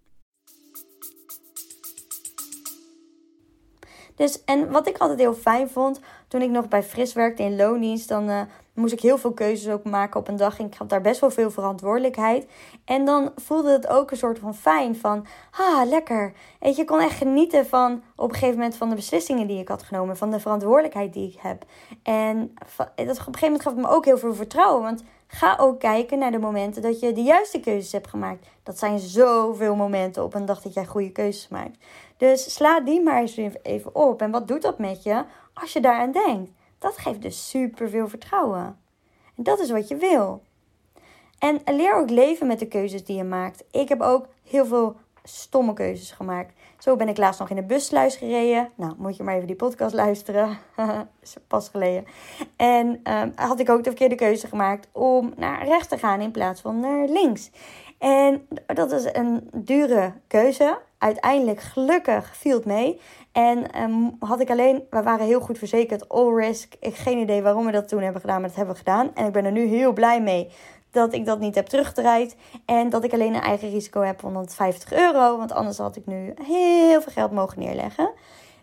Dus, 4.15 4.43
en 4.43 4.71
wat 4.71 4.87
ik 4.87 4.97
altijd 4.97 5.19
heel 5.19 5.33
fijn 5.33 5.69
vond, 5.69 5.99
toen 6.27 6.41
ik 6.41 6.49
nog 6.49 6.67
bij 6.67 6.83
Fris 6.83 7.13
werkte 7.13 7.43
in 7.43 7.55
loondienst, 7.55 8.07
dan 8.07 8.29
uh, 8.29 8.41
moest 8.73 8.93
ik 8.93 8.99
heel 8.99 9.17
veel 9.17 9.33
keuzes 9.33 9.73
ook 9.73 9.83
maken 9.83 10.19
op 10.19 10.27
een 10.27 10.35
dag. 10.35 10.59
En 10.59 10.65
ik 10.65 10.73
had 10.73 10.89
daar 10.89 11.01
best 11.01 11.19
wel 11.19 11.31
veel 11.31 11.51
verantwoordelijkheid. 11.51 12.47
En 12.85 13.05
dan 13.05 13.31
voelde 13.35 13.71
het 13.71 13.87
ook 13.87 14.11
een 14.11 14.17
soort 14.17 14.39
van 14.39 14.55
fijn 14.55 14.95
van, 14.95 15.25
ah, 15.51 15.89
lekker. 15.89 16.33
Weet 16.59 16.75
je, 16.75 16.85
kon 16.85 16.99
echt 16.99 17.17
genieten 17.17 17.65
van 17.65 18.03
op 18.15 18.29
een 18.29 18.33
gegeven 18.33 18.55
moment 18.55 18.75
van 18.75 18.89
de 18.89 18.95
beslissingen 18.95 19.47
die 19.47 19.59
ik 19.59 19.67
had 19.67 19.83
genomen. 19.83 20.17
Van 20.17 20.31
de 20.31 20.39
verantwoordelijkheid 20.39 21.13
die 21.13 21.27
ik 21.27 21.39
heb. 21.41 21.65
En 22.03 22.53
dat, 22.95 22.97
op 22.97 23.07
een 23.07 23.15
gegeven 23.15 23.41
moment 23.41 23.61
gaf 23.61 23.73
het 23.73 23.81
me 23.81 23.89
ook 23.89 24.05
heel 24.05 24.17
veel 24.17 24.35
vertrouwen. 24.35 24.81
Want 24.81 25.03
ga 25.27 25.55
ook 25.59 25.79
kijken 25.79 26.19
naar 26.19 26.31
de 26.31 26.39
momenten 26.39 26.81
dat 26.81 26.99
je 26.99 27.13
de 27.13 27.21
juiste 27.21 27.59
keuzes 27.59 27.91
hebt 27.91 28.07
gemaakt. 28.07 28.47
Dat 28.63 28.79
zijn 28.79 28.99
zoveel 28.99 29.75
momenten 29.75 30.23
op 30.23 30.33
een 30.33 30.45
dag 30.45 30.61
dat 30.61 30.73
jij 30.73 30.85
goede 30.85 31.11
keuzes 31.11 31.47
maakt. 31.47 31.77
Dus 32.21 32.53
sla 32.53 32.79
die 32.79 33.01
maar 33.01 33.19
eens 33.19 33.37
even 33.61 33.95
op. 33.95 34.21
En 34.21 34.31
wat 34.31 34.47
doet 34.47 34.61
dat 34.61 34.77
met 34.77 35.03
je 35.03 35.23
als 35.53 35.73
je 35.73 35.81
daaraan 35.81 36.11
denkt? 36.11 36.51
Dat 36.79 36.97
geeft 36.97 37.21
dus 37.21 37.49
super 37.49 37.89
veel 37.89 38.07
vertrouwen. 38.07 38.79
En 39.35 39.43
dat 39.43 39.59
is 39.59 39.71
wat 39.71 39.87
je 39.87 39.95
wil. 39.95 40.43
En 41.39 41.61
leer 41.65 41.95
ook 41.95 42.09
leven 42.09 42.47
met 42.47 42.59
de 42.59 42.67
keuzes 42.67 43.05
die 43.05 43.15
je 43.15 43.23
maakt. 43.23 43.63
Ik 43.71 43.89
heb 43.89 44.01
ook 44.01 44.27
heel 44.43 44.65
veel 44.65 44.95
stomme 45.23 45.73
keuzes 45.73 46.11
gemaakt. 46.11 46.53
Zo 46.77 46.95
ben 46.95 47.07
ik 47.07 47.17
laatst 47.17 47.39
nog 47.39 47.49
in 47.49 47.55
de 47.55 47.63
bussluis 47.63 48.15
gereden. 48.15 48.69
Nou, 48.75 48.93
moet 48.97 49.17
je 49.17 49.23
maar 49.23 49.35
even 49.35 49.47
die 49.47 49.55
podcast 49.55 49.93
luisteren. 49.93 50.57
is 51.21 51.35
pas 51.47 51.69
geleden. 51.69 52.05
En 52.55 53.01
um, 53.03 53.33
had 53.35 53.59
ik 53.59 53.69
ook 53.69 53.83
de 53.83 53.89
verkeerde 53.89 54.15
keuze 54.15 54.47
gemaakt 54.47 54.87
om 54.91 55.33
naar 55.35 55.65
rechts 55.65 55.87
te 55.87 55.97
gaan 55.97 56.21
in 56.21 56.31
plaats 56.31 56.61
van 56.61 56.79
naar 56.79 57.07
links. 57.07 57.51
En 57.97 58.47
dat 58.65 58.91
is 58.91 59.13
een 59.13 59.49
dure 59.53 60.13
keuze. 60.27 60.89
Uiteindelijk, 61.01 61.59
gelukkig, 61.59 62.35
viel 62.35 62.55
het 62.55 62.65
mee. 62.65 63.01
En 63.31 63.81
um, 63.81 64.15
had 64.19 64.39
ik 64.39 64.49
alleen, 64.49 64.83
we 64.89 65.03
waren 65.03 65.25
heel 65.25 65.39
goed 65.39 65.57
verzekerd, 65.57 66.09
all 66.09 66.33
risk. 66.33 66.73
Ik 66.79 66.95
geen 66.95 67.17
idee 67.17 67.41
waarom 67.41 67.65
we 67.65 67.71
dat 67.71 67.87
toen 67.87 68.01
hebben 68.01 68.21
gedaan, 68.21 68.39
maar 68.39 68.47
dat 68.47 68.57
hebben 68.57 68.73
we 68.73 68.79
gedaan. 68.79 69.11
En 69.15 69.25
ik 69.25 69.31
ben 69.31 69.45
er 69.45 69.51
nu 69.51 69.65
heel 69.65 69.93
blij 69.93 70.21
mee 70.21 70.51
dat 70.91 71.13
ik 71.13 71.25
dat 71.25 71.39
niet 71.39 71.55
heb 71.55 71.65
teruggedraaid. 71.65 72.35
En 72.65 72.89
dat 72.89 73.03
ik 73.03 73.13
alleen 73.13 73.33
een 73.33 73.41
eigen 73.41 73.69
risico 73.69 74.01
heb 74.01 74.19
van 74.19 74.33
150 74.33 74.93
euro. 74.93 75.37
Want 75.37 75.51
anders 75.51 75.77
had 75.77 75.95
ik 75.95 76.05
nu 76.05 76.33
heel 76.43 77.01
veel 77.01 77.11
geld 77.11 77.31
mogen 77.31 77.59
neerleggen. 77.59 78.11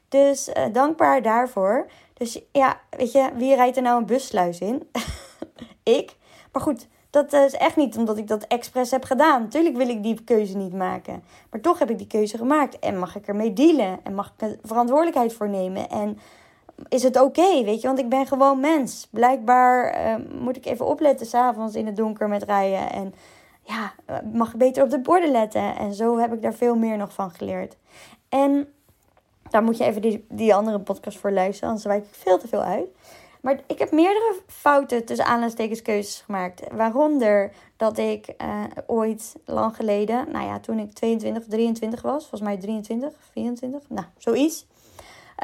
Dus 0.08 0.48
uh, 0.48 0.64
dankbaar 0.72 1.22
daarvoor. 1.22 1.86
Dus 2.14 2.40
ja, 2.52 2.80
weet 2.90 3.12
je, 3.12 3.30
wie 3.34 3.54
rijdt 3.54 3.76
er 3.76 3.82
nou 3.82 3.98
een 3.98 4.06
bussluis 4.06 4.58
in? 4.58 4.88
ik. 5.98 6.16
Maar 6.52 6.62
goed, 6.62 6.88
dat 7.10 7.32
is 7.32 7.54
echt 7.54 7.76
niet 7.76 7.96
omdat 7.96 8.18
ik 8.18 8.28
dat 8.28 8.46
expres 8.46 8.90
heb 8.90 9.04
gedaan. 9.04 9.42
Natuurlijk 9.42 9.76
wil 9.76 9.88
ik 9.88 10.02
die 10.02 10.24
keuze 10.24 10.56
niet 10.56 10.72
maken. 10.72 11.22
Maar 11.50 11.60
toch 11.60 11.78
heb 11.78 11.90
ik 11.90 11.98
die 11.98 12.06
keuze 12.06 12.36
gemaakt. 12.36 12.78
En 12.78 12.98
mag 12.98 13.16
ik 13.16 13.26
ermee 13.26 13.52
dealen. 13.52 13.98
En 14.02 14.14
mag 14.14 14.32
ik 14.36 14.48
er 14.48 14.58
verantwoordelijkheid 14.62 15.32
voor 15.32 15.48
nemen. 15.48 15.88
En 15.88 16.18
is 16.88 17.02
het 17.02 17.20
oké, 17.20 17.64
weet 17.64 17.80
je? 17.80 17.86
Want 17.86 17.98
ik 17.98 18.08
ben 18.08 18.26
gewoon 18.26 18.60
mens. 18.60 19.08
Blijkbaar 19.10 20.06
uh, 20.06 20.40
moet 20.40 20.56
ik 20.56 20.66
even 20.66 20.86
opletten 20.86 21.26
s'avonds 21.26 21.74
in 21.74 21.86
het 21.86 21.96
donker 21.96 22.28
met 22.28 22.42
rijden. 22.42 22.90
En 22.92 23.14
ja, 23.62 23.92
mag 24.32 24.52
ik 24.52 24.58
beter 24.58 24.82
op 24.82 24.90
de 24.90 25.00
borden 25.00 25.30
letten. 25.30 25.76
En 25.76 25.94
zo 25.94 26.18
heb 26.18 26.32
ik 26.32 26.42
daar 26.42 26.54
veel 26.54 26.76
meer 26.76 26.96
nog 26.96 27.12
van 27.12 27.30
geleerd. 27.30 27.76
En 28.28 28.72
daar 29.50 29.62
moet 29.62 29.76
je 29.76 29.84
even 29.84 30.02
die, 30.02 30.26
die 30.28 30.54
andere 30.54 30.80
podcast 30.80 31.18
voor 31.18 31.32
luisteren. 31.32 31.68
Anders 31.68 31.86
wijk 31.86 32.04
ik 32.04 32.14
veel 32.14 32.38
te 32.38 32.48
veel 32.48 32.62
uit. 32.62 32.88
Maar 33.40 33.60
ik 33.66 33.78
heb 33.78 33.92
meerdere 33.92 34.34
fouten 34.46 35.04
tussen 35.04 35.26
aanhalingstekens 35.26 35.82
keuzes 35.82 36.22
gemaakt. 36.26 36.62
Waaronder 36.72 37.50
dat 37.76 37.98
ik 37.98 38.34
uh, 38.42 38.64
ooit 38.86 39.36
lang 39.44 39.76
geleden, 39.76 40.30
nou 40.32 40.46
ja, 40.46 40.60
toen 40.60 40.78
ik 40.78 40.92
22, 40.92 41.44
23 41.48 42.02
was, 42.02 42.20
volgens 42.20 42.40
mij 42.40 42.56
23, 42.56 43.12
24, 43.32 43.82
nou, 43.88 44.06
zoiets. 44.18 44.66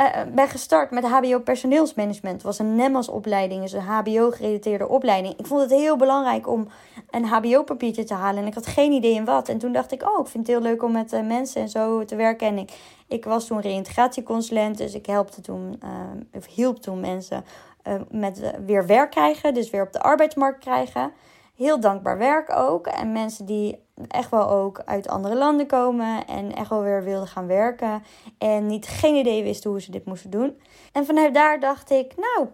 Uh, 0.01 0.35
ben 0.35 0.49
gestart 0.49 0.91
met 0.91 1.05
HBO 1.05 1.39
personeelsmanagement. 1.39 2.35
Het 2.35 2.43
was 2.43 2.59
een 2.59 2.75
NEMAS 2.75 3.09
opleiding, 3.09 3.63
dus 3.63 3.73
een 3.73 3.81
HBO 3.81 4.31
gerelateerde 4.31 4.89
opleiding. 4.89 5.39
Ik 5.39 5.47
vond 5.47 5.61
het 5.61 5.71
heel 5.71 5.97
belangrijk 5.97 6.49
om 6.49 6.69
een 7.11 7.25
HBO 7.25 7.63
papiertje 7.63 8.05
te 8.05 8.15
halen 8.15 8.43
en 8.43 8.47
ik 8.47 8.55
had 8.55 8.67
geen 8.67 8.93
idee 8.93 9.15
in 9.15 9.25
wat. 9.25 9.49
En 9.49 9.59
toen 9.59 9.73
dacht 9.73 9.93
ik, 9.93 10.03
oh, 10.03 10.21
ik 10.21 10.27
vind 10.27 10.47
het 10.47 10.57
heel 10.57 10.65
leuk 10.65 10.83
om 10.83 10.93
met 10.93 11.13
uh, 11.13 11.27
mensen 11.27 11.61
en 11.63 11.69
zo 11.69 12.05
te 12.05 12.17
werken. 12.17 12.47
En 12.47 12.59
ik, 12.59 12.73
ik 13.09 13.25
was 13.25 13.47
toen 13.47 13.61
reïntegratieconsulent, 13.61 14.79
dus 14.79 14.95
ik 14.95 15.07
helpte 15.07 15.41
toen, 15.41 15.81
uh, 15.85 16.43
hielp 16.55 16.81
toen 16.81 17.01
mensen 17.01 17.45
uh, 17.89 17.95
met 18.11 18.53
weer 18.67 18.87
werk 18.87 19.11
krijgen, 19.11 19.55
dus 19.55 19.71
weer 19.71 19.83
op 19.83 19.93
de 19.93 20.01
arbeidsmarkt 20.01 20.59
krijgen. 20.59 21.13
heel 21.57 21.81
dankbaar 21.81 22.19
werk 22.19 22.51
ook. 22.57 22.87
En 22.87 23.13
mensen 23.13 23.47
die 23.47 23.83
echt 24.09 24.31
wel 24.31 24.51
ook 24.51 24.83
uit 24.85 25.09
andere 25.09 25.37
landen 25.37 25.67
komen 25.67 26.27
en 26.27 26.55
echt 26.55 26.69
wel 26.69 26.83
weer 26.83 27.05
wilden 27.05 27.29
gaan 27.29 27.47
werken. 27.47 28.03
En 28.39 28.67
niet 28.67 28.87
geen 28.87 29.15
idee 29.15 29.43
wisten 29.43 29.71
hoe 29.71 29.81
ze 29.81 29.91
dit 29.91 30.05
moesten 30.05 30.31
doen. 30.31 30.61
En 30.93 31.07
vanuit 31.07 31.35
daar 31.35 31.61
dacht 31.61 31.91
ik, 31.91 32.15
nou, 32.17 32.49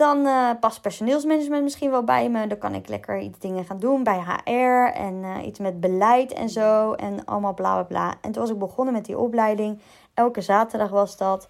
dan 0.00 0.26
uh, 0.26 0.50
past 0.60 0.80
personeelsmanagement 0.80 1.62
misschien 1.62 1.90
wel 1.90 2.04
bij 2.04 2.30
me. 2.30 2.46
Dan 2.46 2.58
kan 2.58 2.74
ik 2.74 2.88
lekker 2.88 3.18
iets 3.18 3.38
dingen 3.38 3.64
gaan 3.64 3.78
doen 3.78 4.02
bij 4.02 4.20
HR 4.20 4.98
en 4.98 5.14
uh, 5.22 5.46
iets 5.46 5.58
met 5.58 5.80
beleid 5.80 6.32
en 6.32 6.48
zo. 6.48 6.92
En 6.92 7.24
allemaal 7.24 7.54
bla 7.54 7.74
bla 7.74 7.82
bla. 7.82 8.14
En 8.20 8.32
toen 8.32 8.42
was 8.42 8.50
ik 8.50 8.58
begonnen 8.58 8.94
met 8.94 9.04
die 9.04 9.18
opleiding. 9.18 9.80
Elke 10.14 10.40
zaterdag 10.40 10.90
was 10.90 11.16
dat. 11.16 11.48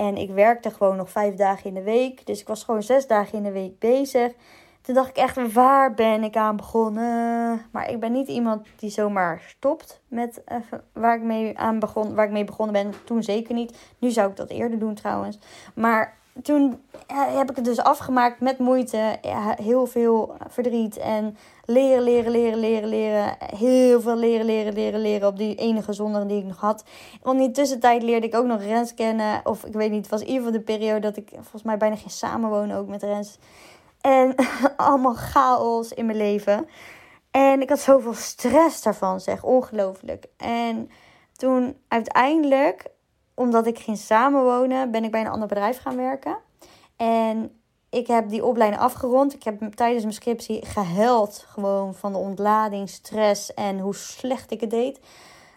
En 0.00 0.16
ik 0.16 0.30
werkte 0.30 0.70
gewoon 0.70 0.96
nog 0.96 1.10
vijf 1.10 1.34
dagen 1.34 1.64
in 1.64 1.74
de 1.74 1.82
week. 1.82 2.26
Dus 2.26 2.40
ik 2.40 2.46
was 2.46 2.64
gewoon 2.64 2.82
zes 2.82 3.06
dagen 3.06 3.38
in 3.38 3.42
de 3.42 3.50
week 3.52 3.78
bezig. 3.78 4.32
Toen 4.80 4.94
dacht 4.94 5.08
ik 5.08 5.16
echt, 5.16 5.52
waar 5.52 5.94
ben 5.94 6.22
ik 6.22 6.36
aan 6.36 6.56
begonnen? 6.56 7.60
Maar 7.70 7.90
ik 7.90 8.00
ben 8.00 8.12
niet 8.12 8.28
iemand 8.28 8.66
die 8.76 8.90
zomaar 8.90 9.42
stopt 9.46 10.00
met 10.08 10.42
uh, 10.48 10.56
waar, 10.92 11.16
ik 11.16 11.22
mee 11.22 11.58
aan 11.58 11.78
begon, 11.78 12.14
waar 12.14 12.24
ik 12.24 12.32
mee 12.32 12.44
begonnen 12.44 12.82
ben. 12.82 12.94
Toen 13.04 13.22
zeker 13.22 13.54
niet. 13.54 13.78
Nu 13.98 14.10
zou 14.10 14.30
ik 14.30 14.36
dat 14.36 14.50
eerder 14.50 14.78
doen 14.78 14.94
trouwens. 14.94 15.38
Maar 15.74 16.18
toen 16.42 16.80
heb 17.06 17.50
ik 17.50 17.56
het 17.56 17.64
dus 17.64 17.78
afgemaakt 17.78 18.40
met 18.40 18.58
moeite. 18.58 19.18
Heel 19.62 19.86
veel 19.86 20.34
verdriet 20.48 20.96
en 20.96 21.36
leren, 21.64 22.02
leren, 22.02 22.30
leren, 22.30 22.58
leren, 22.58 22.88
leren. 22.88 23.36
Heel 23.56 24.00
veel 24.00 24.16
leren, 24.16 24.46
leren, 24.46 24.72
leren, 24.72 25.00
leren 25.00 25.28
op 25.28 25.36
die 25.36 25.54
enige 25.54 25.92
zondag 25.92 26.26
die 26.26 26.38
ik 26.38 26.44
nog 26.44 26.60
had. 26.60 26.84
Want 27.22 27.38
in 27.38 27.44
die 27.44 27.54
tussentijd 27.54 28.02
leerde 28.02 28.26
ik 28.26 28.34
ook 28.34 28.46
nog 28.46 28.62
Rens 28.62 28.94
kennen. 28.94 29.40
Of 29.44 29.64
ik 29.64 29.72
weet 29.72 29.90
niet, 29.90 30.00
het 30.00 30.10
was 30.10 30.20
in 30.20 30.26
ieder 30.26 30.42
geval 30.42 30.58
de 30.58 30.64
periode 30.64 31.00
dat 31.00 31.16
ik 31.16 31.28
volgens 31.32 31.62
mij 31.62 31.76
bijna 31.76 31.96
geen 31.96 32.10
samenwonen 32.10 32.76
ook 32.76 32.88
met 32.88 33.02
Rens. 33.02 33.38
En 34.00 34.34
allemaal 34.76 35.14
chaos 35.14 35.92
in 35.92 36.06
mijn 36.06 36.18
leven. 36.18 36.66
En 37.30 37.60
ik 37.60 37.68
had 37.68 37.80
zoveel 37.80 38.14
stress 38.14 38.82
daarvan, 38.82 39.20
zeg. 39.20 39.44
Ongelooflijk. 39.44 40.26
En 40.36 40.90
toen 41.36 41.76
uiteindelijk 41.88 42.90
omdat 43.40 43.66
ik 43.66 43.78
ging 43.78 43.98
samenwonen, 43.98 44.90
ben 44.90 45.04
ik 45.04 45.10
bij 45.10 45.20
een 45.20 45.30
ander 45.30 45.48
bedrijf 45.48 45.80
gaan 45.80 45.96
werken. 45.96 46.36
En 46.96 47.60
ik 47.90 48.06
heb 48.06 48.28
die 48.28 48.44
opleiding 48.44 48.82
afgerond. 48.82 49.34
Ik 49.34 49.42
heb 49.42 49.74
tijdens 49.74 50.02
mijn 50.02 50.14
scriptie 50.14 50.66
gehuild. 50.66 51.44
Gewoon 51.48 51.94
van 51.94 52.12
de 52.12 52.18
ontlading, 52.18 52.88
stress 52.88 53.54
en 53.54 53.78
hoe 53.78 53.94
slecht 53.94 54.50
ik 54.50 54.60
het 54.60 54.70
deed. 54.70 55.00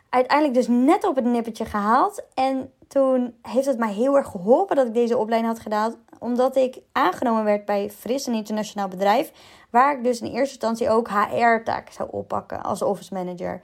Uiteindelijk 0.10 0.58
dus 0.58 0.68
net 0.68 1.08
op 1.08 1.16
het 1.16 1.26
nippertje 1.26 1.66
gehaald. 1.66 2.24
En 2.34 2.72
toen 2.88 3.36
heeft 3.42 3.66
het 3.66 3.78
mij 3.78 3.94
heel 3.94 4.18
erg 4.18 4.28
geholpen 4.28 4.76
dat 4.76 4.88
ik 4.88 4.94
deze 4.94 5.18
opleiding 5.18 5.54
had 5.54 5.64
gedaan. 5.64 5.96
Omdat 6.20 6.56
ik 6.56 6.80
aangenomen 6.92 7.44
werd 7.44 7.66
bij 7.66 7.90
Fris, 7.90 8.26
een 8.26 8.34
internationaal 8.34 8.88
bedrijf. 8.88 9.32
Waar 9.70 9.98
ik 9.98 10.04
dus 10.04 10.22
in 10.22 10.28
eerste 10.28 10.54
instantie 10.54 10.90
ook 10.90 11.10
HR-taken 11.10 11.94
zou 11.94 12.10
oppakken 12.12 12.64
als 12.64 12.82
office 12.82 13.14
manager. 13.14 13.62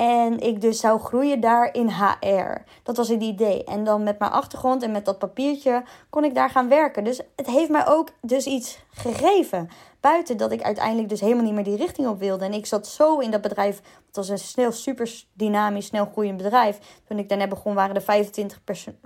En 0.00 0.40
ik 0.40 0.60
dus 0.60 0.80
zou 0.80 1.00
groeien 1.00 1.40
daar 1.40 1.74
in 1.74 1.88
HR. 1.88 2.62
Dat 2.82 2.96
was 2.96 3.08
het 3.08 3.22
idee. 3.22 3.64
En 3.64 3.84
dan 3.84 4.02
met 4.02 4.18
mijn 4.18 4.30
achtergrond 4.30 4.82
en 4.82 4.92
met 4.92 5.04
dat 5.04 5.18
papiertje 5.18 5.82
kon 6.10 6.24
ik 6.24 6.34
daar 6.34 6.50
gaan 6.50 6.68
werken. 6.68 7.04
Dus 7.04 7.20
het 7.36 7.46
heeft 7.46 7.70
mij 7.70 7.86
ook 7.86 8.08
dus 8.20 8.46
iets 8.46 8.78
gegeven. 8.90 9.68
Buiten 10.00 10.36
dat 10.36 10.52
ik 10.52 10.62
uiteindelijk 10.62 11.08
dus 11.08 11.20
helemaal 11.20 11.44
niet 11.44 11.54
meer 11.54 11.64
die 11.64 11.76
richting 11.76 12.08
op 12.08 12.18
wilde. 12.18 12.44
En 12.44 12.52
ik 12.52 12.66
zat 12.66 12.86
zo 12.86 13.18
in 13.18 13.30
dat 13.30 13.40
bedrijf. 13.40 13.76
Het 14.06 14.16
was 14.16 14.28
een 14.28 14.38
snel, 14.38 14.72
super 14.72 15.24
dynamisch, 15.32 15.86
snel 15.86 16.08
groeiend 16.12 16.36
bedrijf. 16.36 16.78
Toen 17.08 17.18
ik 17.18 17.28
daarna 17.28 17.46
begon 17.46 17.74
waren 17.74 17.94
er 17.94 18.02
25 18.02 18.60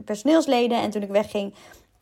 personeelsleden. 0.04 0.78
En 0.78 0.90
toen 0.90 1.02
ik 1.02 1.10
wegging, 1.10 1.54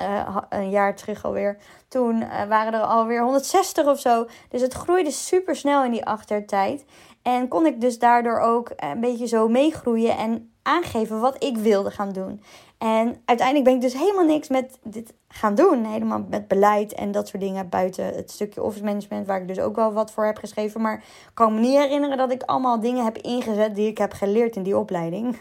uh, 0.03 0.37
een 0.49 0.71
jaar 0.71 0.97
terug 0.97 1.25
alweer. 1.25 1.57
Toen 1.89 2.17
uh, 2.17 2.45
waren 2.45 2.75
er 2.75 2.81
alweer 2.81 3.23
160 3.23 3.87
of 3.87 4.01
zo. 4.01 4.27
Dus 4.49 4.61
het 4.61 4.75
groeide 4.75 5.11
super 5.11 5.57
snel 5.57 5.85
in 5.85 5.91
die 5.91 6.05
achtertijd. 6.05 6.85
En 7.23 7.49
kon 7.49 7.67
ik 7.67 7.81
dus 7.81 7.99
daardoor 7.99 8.39
ook 8.39 8.73
een 8.77 9.01
beetje 9.01 9.27
zo 9.27 9.49
meegroeien 9.49 10.17
en 10.17 10.53
aangeven 10.63 11.21
wat 11.21 11.45
ik 11.45 11.57
wilde 11.57 11.91
gaan 11.91 12.13
doen. 12.13 12.43
En 12.79 13.23
uiteindelijk 13.25 13.65
ben 13.65 13.75
ik 13.75 13.81
dus 13.81 13.93
helemaal 13.93 14.25
niks 14.25 14.49
met 14.49 14.79
dit 14.83 15.13
gaan 15.29 15.55
doen. 15.55 15.85
Helemaal 15.85 16.25
met 16.29 16.49
beleid 16.49 16.93
en 16.93 17.13
dat 17.13 17.29
soort 17.29 17.43
dingen 17.43 17.69
buiten 17.69 18.05
het 18.05 18.31
stukje 18.31 18.63
office 18.63 18.85
management, 18.85 19.27
waar 19.27 19.41
ik 19.41 19.49
dus 19.49 19.61
ook 19.61 19.77
wel 19.77 19.93
wat 19.93 20.13
voor 20.13 20.25
heb 20.25 20.37
geschreven. 20.37 20.81
Maar 20.81 20.97
ik 20.97 21.31
kan 21.35 21.55
me 21.55 21.61
niet 21.61 21.79
herinneren 21.79 22.17
dat 22.17 22.33
ik 22.33 22.43
allemaal 22.43 22.81
dingen 22.81 23.05
heb 23.05 23.19
ingezet 23.19 23.75
die 23.75 23.89
ik 23.89 23.99
heb 23.99 24.13
geleerd 24.13 24.57
in 24.57 24.63
die 24.63 24.77
opleiding. 24.77 25.37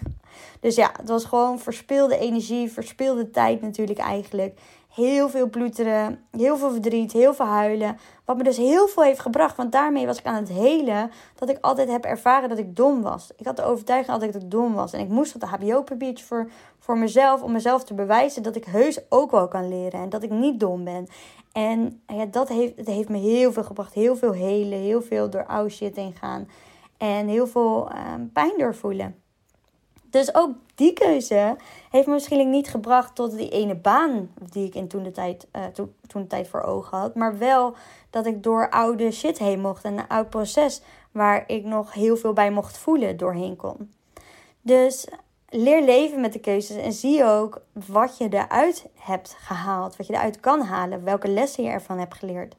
Dus 0.60 0.76
ja, 0.76 0.92
het 0.98 1.10
was 1.10 1.26
gewoon 1.26 1.60
verspilde 1.60 2.18
energie, 2.18 2.72
verspilde 2.72 3.30
tijd 3.30 3.62
natuurlijk 3.62 4.00
eigenlijk 4.00 4.60
heel 4.94 5.30
veel 5.30 5.50
ploeteren, 5.50 6.24
heel 6.32 6.58
veel 6.58 6.72
verdriet, 6.72 7.12
heel 7.12 7.34
veel 7.34 7.46
huilen. 7.46 7.98
Wat 8.26 8.38
me 8.38 8.44
dus 8.44 8.58
heel 8.58 8.88
veel 8.88 9.04
heeft 9.04 9.20
gebracht. 9.20 9.56
Want 9.56 9.72
daarmee 9.72 10.06
was 10.06 10.20
ik 10.20 10.26
aan 10.26 10.36
het 10.36 10.50
helen 10.50 11.12
dat 11.36 11.50
ik 11.50 11.58
altijd 11.62 11.90
heb 11.90 12.06
ervaren 12.06 12.50
dat 12.50 12.58
ik 12.58 12.76
dom 12.76 13.02
was. 13.02 13.32
Ik 13.38 13.46
had 13.46 13.56
de 13.56 13.64
overtuiging 13.64 14.12
altijd 14.14 14.34
dat 14.34 14.42
ik 14.42 14.52
dom 14.52 14.74
was. 14.74 14.94
En 14.94 15.00
ik 15.00 15.10
moest 15.10 15.40
dat 15.40 15.50
HBO-papiertje 15.50 16.26
voor, 16.26 16.50
voor 16.80 16.98
mezelf, 16.98 17.42
om 17.42 17.52
mezelf 17.52 17.84
te 17.84 17.94
bewijzen 17.94 18.44
dat 18.44 18.56
ik 18.56 18.66
heus 18.66 19.00
ook 19.10 19.32
wel 19.32 19.48
kan 19.48 19.68
leren. 19.68 20.00
En 20.00 20.10
dat 20.10 20.24
ik 20.24 20.30
niet 20.30 20.60
dom 20.60 20.84
ben. 20.84 21.08
En 21.52 22.02
ja, 22.08 22.26
dat 22.26 22.48
heeft, 22.48 22.78
het 22.78 22.88
heeft 22.88 23.10
me 23.10 23.18
heel 23.18 23.54
veel 23.54 23.64
gebracht. 23.64 23.94
Heel 23.94 24.16
veel 24.16 24.34
helen, 24.34 24.80
heel 24.80 25.02
veel 25.02 25.30
door 25.30 25.46
oude 25.46 25.70
shit 25.70 25.96
heen 25.96 26.14
gaan. 26.14 26.48
En 26.98 27.28
heel 27.28 27.48
veel 27.48 27.92
uh, 27.92 28.14
pijn 28.34 28.54
doorvoelen. 28.58 29.16
Dus 30.10 30.36
ook 30.36 30.50
die 30.76 30.94
keuze 30.94 31.56
heeft 31.90 32.08
me 32.08 32.14
misschien 32.14 32.50
niet 32.50 32.70
gebracht 32.70 33.16
tot 33.16 33.38
die 33.38 33.50
ene 33.50 33.76
baan 33.76 34.30
die 34.52 34.66
ik 34.66 34.76
in 34.76 34.88
toen 34.88 35.04
de 35.04 35.12
tijd, 35.12 35.48
uh, 35.56 35.66
toen, 35.66 35.94
toen 36.08 36.22
de 36.22 36.28
tijd 36.28 36.48
voor 36.48 36.62
ogen 36.62 36.98
had. 36.98 37.16
Maar 37.16 37.38
wel 37.38 37.76
dat 38.10 38.26
ik 38.26 38.44
door 38.44 38.70
oude 38.70 39.12
shit 39.12 39.38
heen 39.38 39.60
mocht 39.60 39.84
en 39.84 39.98
een 39.98 40.08
oud 40.08 40.30
proces 40.30 40.82
waar 41.12 41.44
ik 41.48 41.64
nog 41.64 41.94
heel 41.94 42.18
veel 42.18 42.34
bij 42.34 42.52
mocht 42.52 42.78
voelen 42.78 43.18
doorheen 43.18 43.56
kon. 43.56 43.94
Dus 44.62 45.08
leer 45.50 45.84
leven 45.84 46.22
met 46.22 46.34
de 46.34 46.40
keuzes 46.40 46.78
en 46.78 46.94
zie 46.94 47.26
ook 47.26 47.62
wat 47.86 48.18
je 48.18 48.28
eruit 48.30 48.86
hebt 48.96 49.36
gehaald, 49.40 49.96
wat 49.96 50.08
je 50.08 50.14
eruit 50.14 50.40
kan 50.40 50.62
halen, 50.62 51.04
welke 51.04 51.28
lessen 51.28 51.64
je 51.64 51.70
ervan 51.70 52.00
hebt 52.00 52.16
geleerd. 52.16 52.56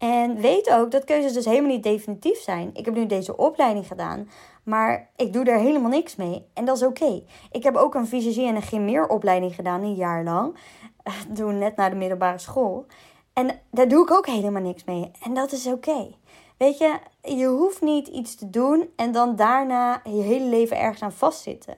En 0.00 0.36
weet 0.36 0.70
ook 0.70 0.90
dat 0.90 1.04
keuzes 1.04 1.32
dus 1.32 1.44
helemaal 1.44 1.70
niet 1.70 1.82
definitief 1.82 2.38
zijn. 2.38 2.70
Ik 2.72 2.84
heb 2.84 2.94
nu 2.94 3.06
deze 3.06 3.36
opleiding 3.36 3.86
gedaan, 3.86 4.28
maar 4.62 5.10
ik 5.16 5.32
doe 5.32 5.44
er 5.44 5.58
helemaal 5.58 5.90
niks 5.90 6.16
mee. 6.16 6.46
En 6.54 6.64
dat 6.64 6.76
is 6.76 6.82
oké. 6.82 7.22
Ik 7.50 7.62
heb 7.62 7.76
ook 7.76 7.94
een 7.94 8.06
visagie 8.06 8.46
en 8.46 8.56
een 8.56 8.62
gymmeeropleiding 8.62 9.54
gedaan, 9.54 9.82
een 9.82 9.94
jaar 9.94 10.24
lang. 10.24 10.56
Toen 11.34 11.58
net 11.58 11.76
naar 11.76 11.90
de 11.90 11.96
middelbare 11.96 12.38
school. 12.38 12.86
En 13.32 13.60
daar 13.70 13.88
doe 13.88 14.02
ik 14.02 14.10
ook 14.10 14.26
helemaal 14.26 14.62
niks 14.62 14.84
mee. 14.84 15.10
En 15.22 15.34
dat 15.34 15.52
is 15.52 15.66
oké. 15.66 16.14
Weet 16.56 16.78
je, 16.78 16.98
je 17.22 17.46
hoeft 17.46 17.80
niet 17.80 18.08
iets 18.08 18.34
te 18.34 18.50
doen 18.50 18.90
en 18.96 19.12
dan 19.12 19.36
daarna 19.36 20.00
je 20.04 20.22
hele 20.22 20.44
leven 20.44 20.78
ergens 20.78 21.02
aan 21.02 21.12
vastzitten. 21.12 21.76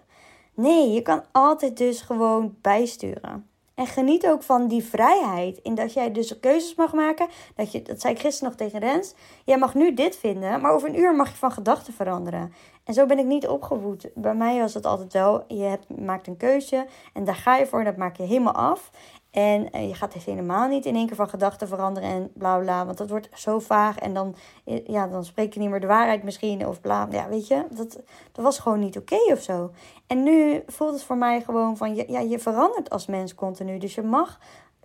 Nee, 0.54 0.90
je 0.90 1.02
kan 1.02 1.24
altijd 1.32 1.76
dus 1.76 2.00
gewoon 2.00 2.56
bijsturen. 2.60 3.50
En 3.74 3.86
geniet 3.86 4.26
ook 4.26 4.42
van 4.42 4.68
die 4.68 4.84
vrijheid. 4.84 5.58
In 5.62 5.74
dat 5.74 5.92
jij 5.92 6.12
dus 6.12 6.40
keuzes 6.40 6.74
mag 6.74 6.92
maken. 6.92 7.26
Dat, 7.54 7.72
je, 7.72 7.82
dat 7.82 8.00
zei 8.00 8.14
ik 8.14 8.20
gisteren 8.20 8.48
nog 8.48 8.58
tegen 8.58 8.80
Rens. 8.80 9.14
Jij 9.44 9.58
mag 9.58 9.74
nu 9.74 9.94
dit 9.94 10.16
vinden, 10.16 10.60
maar 10.60 10.72
over 10.72 10.88
een 10.88 10.98
uur 10.98 11.14
mag 11.14 11.28
je 11.30 11.36
van 11.36 11.52
gedachten 11.52 11.92
veranderen. 11.92 12.52
En 12.84 12.94
zo 12.94 13.06
ben 13.06 13.18
ik 13.18 13.26
niet 13.26 13.48
opgevoed. 13.48 14.08
Bij 14.14 14.34
mij 14.34 14.58
was 14.58 14.74
het 14.74 14.86
altijd 14.86 15.12
wel, 15.12 15.44
je 15.48 15.62
hebt, 15.62 15.98
maakt 15.98 16.26
een 16.26 16.36
keuze 16.36 16.86
en 17.12 17.24
daar 17.24 17.34
ga 17.34 17.56
je 17.56 17.66
voor 17.66 17.78
en 17.78 17.84
dat 17.84 17.96
maak 17.96 18.16
je 18.16 18.22
helemaal 18.22 18.54
af. 18.54 18.90
En 19.32 19.68
uh, 19.76 19.88
je 19.88 19.94
gaat 19.94 20.12
helemaal 20.12 20.68
niet 20.68 20.86
in 20.86 20.94
één 20.94 21.06
keer 21.06 21.16
van 21.16 21.28
gedachten 21.28 21.68
veranderen 21.68 22.08
en 22.08 22.30
bla 22.34 22.58
bla. 22.58 22.86
Want 22.86 22.98
dat 22.98 23.10
wordt 23.10 23.28
zo 23.34 23.58
vaag. 23.58 23.98
En 23.98 24.14
dan, 24.14 24.34
eh, 24.64 24.86
ja, 24.86 25.06
dan 25.06 25.24
spreek 25.24 25.54
je 25.54 25.60
niet 25.60 25.70
meer 25.70 25.80
de 25.80 25.86
waarheid 25.86 26.22
misschien. 26.22 26.66
Of 26.66 26.80
bla. 26.80 27.08
Ja, 27.10 27.28
weet 27.28 27.46
je, 27.46 27.64
dat, 27.70 28.00
dat 28.32 28.44
was 28.44 28.58
gewoon 28.58 28.78
niet 28.78 28.98
oké 28.98 29.14
okay 29.14 29.32
of 29.32 29.42
zo. 29.42 29.70
En 30.06 30.22
nu 30.22 30.62
voelt 30.66 30.92
het 30.92 31.02
voor 31.02 31.16
mij 31.16 31.40
gewoon 31.40 31.76
van, 31.76 31.94
ja, 31.94 32.20
je 32.20 32.38
verandert 32.38 32.90
als 32.90 33.06
mens 33.06 33.34
continu. 33.34 33.78
Dus 33.78 33.94
je 33.94 34.02
mag 34.02 34.38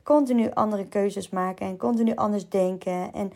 continu 0.03 0.51
andere 0.53 0.87
keuzes 0.87 1.29
maken. 1.29 1.67
En 1.67 1.77
continu 1.77 2.15
anders 2.15 2.49
denken. 2.49 3.13
En 3.13 3.31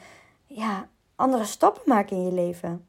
ja, 0.45 0.87
andere 1.15 1.45
stappen 1.45 1.83
maken 1.85 2.17
in 2.17 2.23
je 2.25 2.31
leven. 2.31 2.87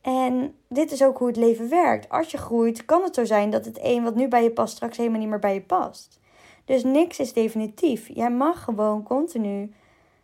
En 0.00 0.54
dit 0.68 0.92
is 0.92 1.04
ook 1.04 1.18
hoe 1.18 1.26
het 1.26 1.36
leven 1.36 1.68
werkt. 1.68 2.08
Als 2.08 2.30
je 2.30 2.38
groeit, 2.38 2.84
kan 2.84 3.02
het 3.02 3.14
zo 3.14 3.24
zijn 3.24 3.50
dat 3.50 3.64
het 3.64 3.78
een 3.82 4.02
wat 4.02 4.14
nu 4.14 4.28
bij 4.28 4.42
je 4.42 4.50
past, 4.50 4.74
straks 4.76 4.96
helemaal 4.96 5.18
niet 5.18 5.28
meer 5.28 5.38
bij 5.38 5.54
je 5.54 5.62
past. 5.62 6.20
Dus 6.64 6.84
niks 6.84 7.18
is 7.18 7.32
definitief. 7.32 8.08
Jij 8.14 8.30
mag 8.30 8.64
gewoon 8.64 9.02
continu 9.02 9.74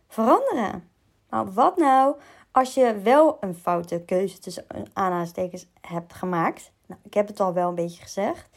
veranderen. 0.07 0.89
Maar 1.29 1.53
wat 1.53 1.77
nou 1.77 2.15
als 2.51 2.73
je 2.73 2.99
wel 3.03 3.37
een 3.39 3.55
foute 3.55 4.01
keuze 4.05 4.39
tussen 4.39 4.65
aanhalingstekens 4.93 5.67
hebt 5.81 6.13
gemaakt? 6.13 6.71
Nou, 6.85 7.01
ik 7.03 7.13
heb 7.13 7.27
het 7.27 7.39
al 7.39 7.53
wel 7.53 7.69
een 7.69 7.75
beetje 7.75 8.01
gezegd. 8.01 8.49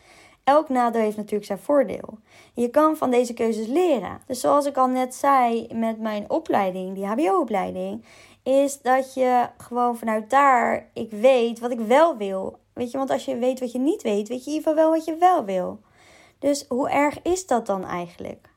Elk 0.45 0.69
nadeel 0.69 1.01
heeft 1.01 1.17
natuurlijk 1.17 1.45
zijn 1.45 1.59
voordeel. 1.59 2.19
Je 2.55 2.69
kan 2.69 2.97
van 2.97 3.11
deze 3.11 3.35
keuzes 3.35 3.67
leren. 3.67 4.21
Dus 4.27 4.41
zoals 4.41 4.67
ik 4.67 4.77
al 4.77 4.87
net 4.89 5.15
zei 5.15 5.67
met 5.75 5.99
mijn 5.99 6.31
opleiding, 6.31 6.95
die 6.95 7.07
HBO-opleiding, 7.07 8.05
is 8.43 8.81
dat 8.81 9.15
je 9.15 9.49
gewoon 9.57 9.97
vanuit 9.97 10.31
daar, 10.31 10.89
ik 10.93 11.11
weet 11.11 11.59
wat 11.59 11.71
ik 11.71 11.81
wel 11.81 12.17
wil. 12.17 12.59
Weet 12.73 12.91
je, 12.91 12.99
want 12.99 13.11
als 13.11 13.25
je 13.25 13.37
weet 13.37 13.61
wat 13.61 13.73
je 13.73 13.79
niet 13.79 14.03
weet, 14.03 14.29
weet 14.29 14.45
je 14.45 14.51
in 14.51 14.57
ieder 14.57 14.69
geval 14.69 14.75
wel 14.75 14.91
wat 14.91 15.05
je 15.05 15.17
wel 15.17 15.45
wil. 15.45 15.81
Dus 16.43 16.65
hoe 16.69 16.91
erg 16.91 17.23
is 17.23 17.47
dat 17.47 17.67
dan 17.67 17.85
eigenlijk? 17.85 18.49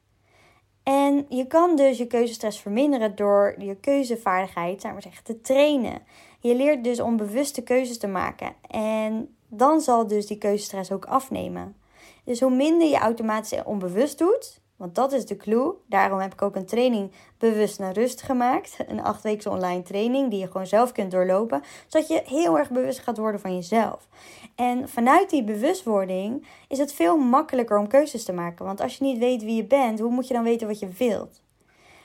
En 0.84 1.26
je 1.30 1.48
kan 1.48 1.76
dus 1.76 1.98
je 1.98 2.08
keuzestress 2.08 2.60
verminderen 2.60 3.16
door 3.16 3.56
je 3.58 3.76
keuzevaardigheid, 3.76 4.84
maar 4.84 5.02
zeggen, 5.02 5.24
te 5.24 5.42
trainen. 5.42 6.02
Je 6.40 6.56
leert 6.56 6.84
dus 6.84 7.00
om 7.00 7.18
bewuste 7.18 7.62
keuzes 7.62 7.98
te 7.98 8.08
maken. 8.08 8.56
En 8.70 9.36
dan 9.48 9.82
zal 9.82 10.08
dus 10.08 10.28
die 10.28 10.38
keuzestress 10.38 10.92
ook 10.92 11.06
afnemen. 11.06 11.76
Dus 12.24 12.40
hoe 12.40 12.56
minder 12.56 12.88
je 12.88 12.98
automatisch 12.98 13.64
onbewust 13.64 14.18
doet, 14.18 14.62
want 14.76 14.96
dat 14.96 15.12
is 15.12 15.26
de 15.26 15.38
clue. 15.38 15.74
Daarom 15.88 16.20
heb 16.20 16.34
ik 16.34 16.42
ook 16.42 16.56
een 16.56 16.66
training 16.66 17.12
bewust 17.38 17.80
naar 17.80 17.94
rust 17.94 18.22
gemaakt. 18.22 18.78
Een 18.88 19.04
achtweekse 19.04 19.50
online 19.50 19.82
training 19.82 20.30
die 20.30 20.40
je 20.40 20.48
gewoon 20.48 20.68
zelf 20.68 20.92
kunt 20.92 21.12
doorlopen. 21.12 21.64
Zodat 21.88 22.08
je 22.08 22.22
heel 22.26 22.58
erg 22.58 22.70
bewust 22.70 23.00
gaat 23.00 23.18
worden 23.18 23.40
van 23.40 23.56
jezelf. 23.56 24.08
En 24.56 24.90
vanuit 24.90 25.30
die 25.30 25.44
bewustwording 25.44 26.48
is 26.68 26.78
het 26.78 26.94
veel 26.94 27.18
makkelijker 27.18 27.78
om 27.78 27.88
keuzes 27.88 28.24
te 28.24 28.34
maken. 28.34 28.66
Want 28.66 28.82
als 28.82 28.98
je 28.98 29.04
niet 29.04 29.18
weet 29.18 29.44
wie 29.44 29.56
je 29.56 29.66
bent, 29.66 30.00
hoe 30.00 30.12
moet 30.12 30.28
je 30.28 30.34
dan 30.34 30.44
weten 30.44 30.68
wat 30.68 30.80
je 30.80 30.88
wilt? 30.88 31.44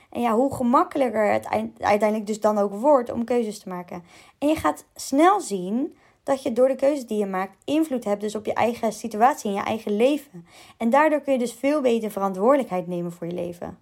En 0.09 0.21
ja, 0.21 0.33
hoe 0.33 0.53
gemakkelijker 0.55 1.31
het 1.31 1.47
uiteindelijk 1.79 2.27
dus 2.27 2.39
dan 2.39 2.57
ook 2.57 2.73
wordt 2.73 3.11
om 3.11 3.23
keuzes 3.23 3.59
te 3.59 3.69
maken. 3.69 4.03
En 4.37 4.47
je 4.47 4.55
gaat 4.55 4.85
snel 4.95 5.41
zien 5.41 5.95
dat 6.23 6.43
je 6.43 6.53
door 6.53 6.67
de 6.67 6.75
keuzes 6.75 7.05
die 7.05 7.17
je 7.17 7.25
maakt 7.25 7.57
invloed 7.65 8.03
hebt 8.03 8.21
dus 8.21 8.35
op 8.35 8.45
je 8.45 8.53
eigen 8.53 8.93
situatie 8.93 9.49
en 9.49 9.55
je 9.55 9.63
eigen 9.63 9.95
leven. 9.95 10.45
En 10.77 10.89
daardoor 10.89 11.21
kun 11.21 11.33
je 11.33 11.39
dus 11.39 11.53
veel 11.53 11.81
beter 11.81 12.11
verantwoordelijkheid 12.11 12.87
nemen 12.87 13.11
voor 13.11 13.27
je 13.27 13.33
leven. 13.33 13.77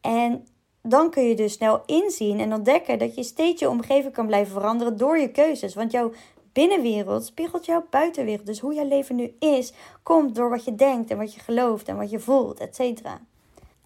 En 0.00 0.46
dan 0.82 1.10
kun 1.10 1.22
je 1.22 1.34
dus 1.34 1.52
snel 1.52 1.82
inzien 1.86 2.40
en 2.40 2.52
ontdekken 2.52 2.98
dat 2.98 3.14
je 3.14 3.22
steeds 3.22 3.60
je 3.60 3.68
omgeving 3.68 4.12
kan 4.12 4.26
blijven 4.26 4.52
veranderen 4.52 4.96
door 4.96 5.18
je 5.18 5.30
keuzes. 5.30 5.74
Want 5.74 5.90
jouw 5.90 6.12
binnenwereld 6.52 7.24
spiegelt 7.24 7.66
jouw 7.66 7.86
buitenwereld. 7.90 8.46
Dus 8.46 8.60
hoe 8.60 8.74
jouw 8.74 8.88
leven 8.88 9.16
nu 9.16 9.34
is, 9.38 9.72
komt 10.02 10.34
door 10.34 10.50
wat 10.50 10.64
je 10.64 10.74
denkt 10.74 11.10
en 11.10 11.16
wat 11.16 11.34
je 11.34 11.40
gelooft 11.40 11.88
en 11.88 11.96
wat 11.96 12.10
je 12.10 12.18
voelt, 12.18 12.60
et 12.60 12.74
cetera. 12.74 13.20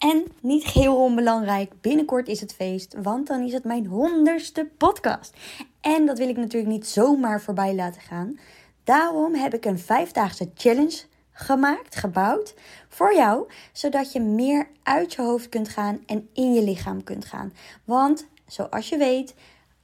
En 0.01 0.23
niet 0.41 0.63
geheel 0.63 0.95
onbelangrijk, 0.95 1.73
binnenkort 1.81 2.27
is 2.27 2.41
het 2.41 2.53
feest, 2.53 2.95
want 3.01 3.27
dan 3.27 3.41
is 3.41 3.53
het 3.53 3.63
mijn 3.63 3.85
honderdste 3.85 4.69
podcast. 4.77 5.33
En 5.81 6.05
dat 6.05 6.17
wil 6.17 6.29
ik 6.29 6.37
natuurlijk 6.37 6.71
niet 6.71 6.87
zomaar 6.87 7.41
voorbij 7.41 7.75
laten 7.75 8.01
gaan. 8.01 8.39
Daarom 8.83 9.33
heb 9.33 9.53
ik 9.53 9.65
een 9.65 9.79
vijfdaagse 9.79 10.51
challenge 10.55 11.01
gemaakt, 11.31 11.95
gebouwd 11.95 12.53
voor 12.89 13.15
jou, 13.15 13.47
zodat 13.71 14.11
je 14.11 14.19
meer 14.19 14.67
uit 14.83 15.13
je 15.13 15.21
hoofd 15.21 15.49
kunt 15.49 15.69
gaan 15.69 16.03
en 16.05 16.29
in 16.33 16.53
je 16.53 16.63
lichaam 16.63 17.03
kunt 17.03 17.25
gaan. 17.25 17.53
Want 17.83 18.27
zoals 18.45 18.89
je 18.89 18.97
weet, 18.97 19.33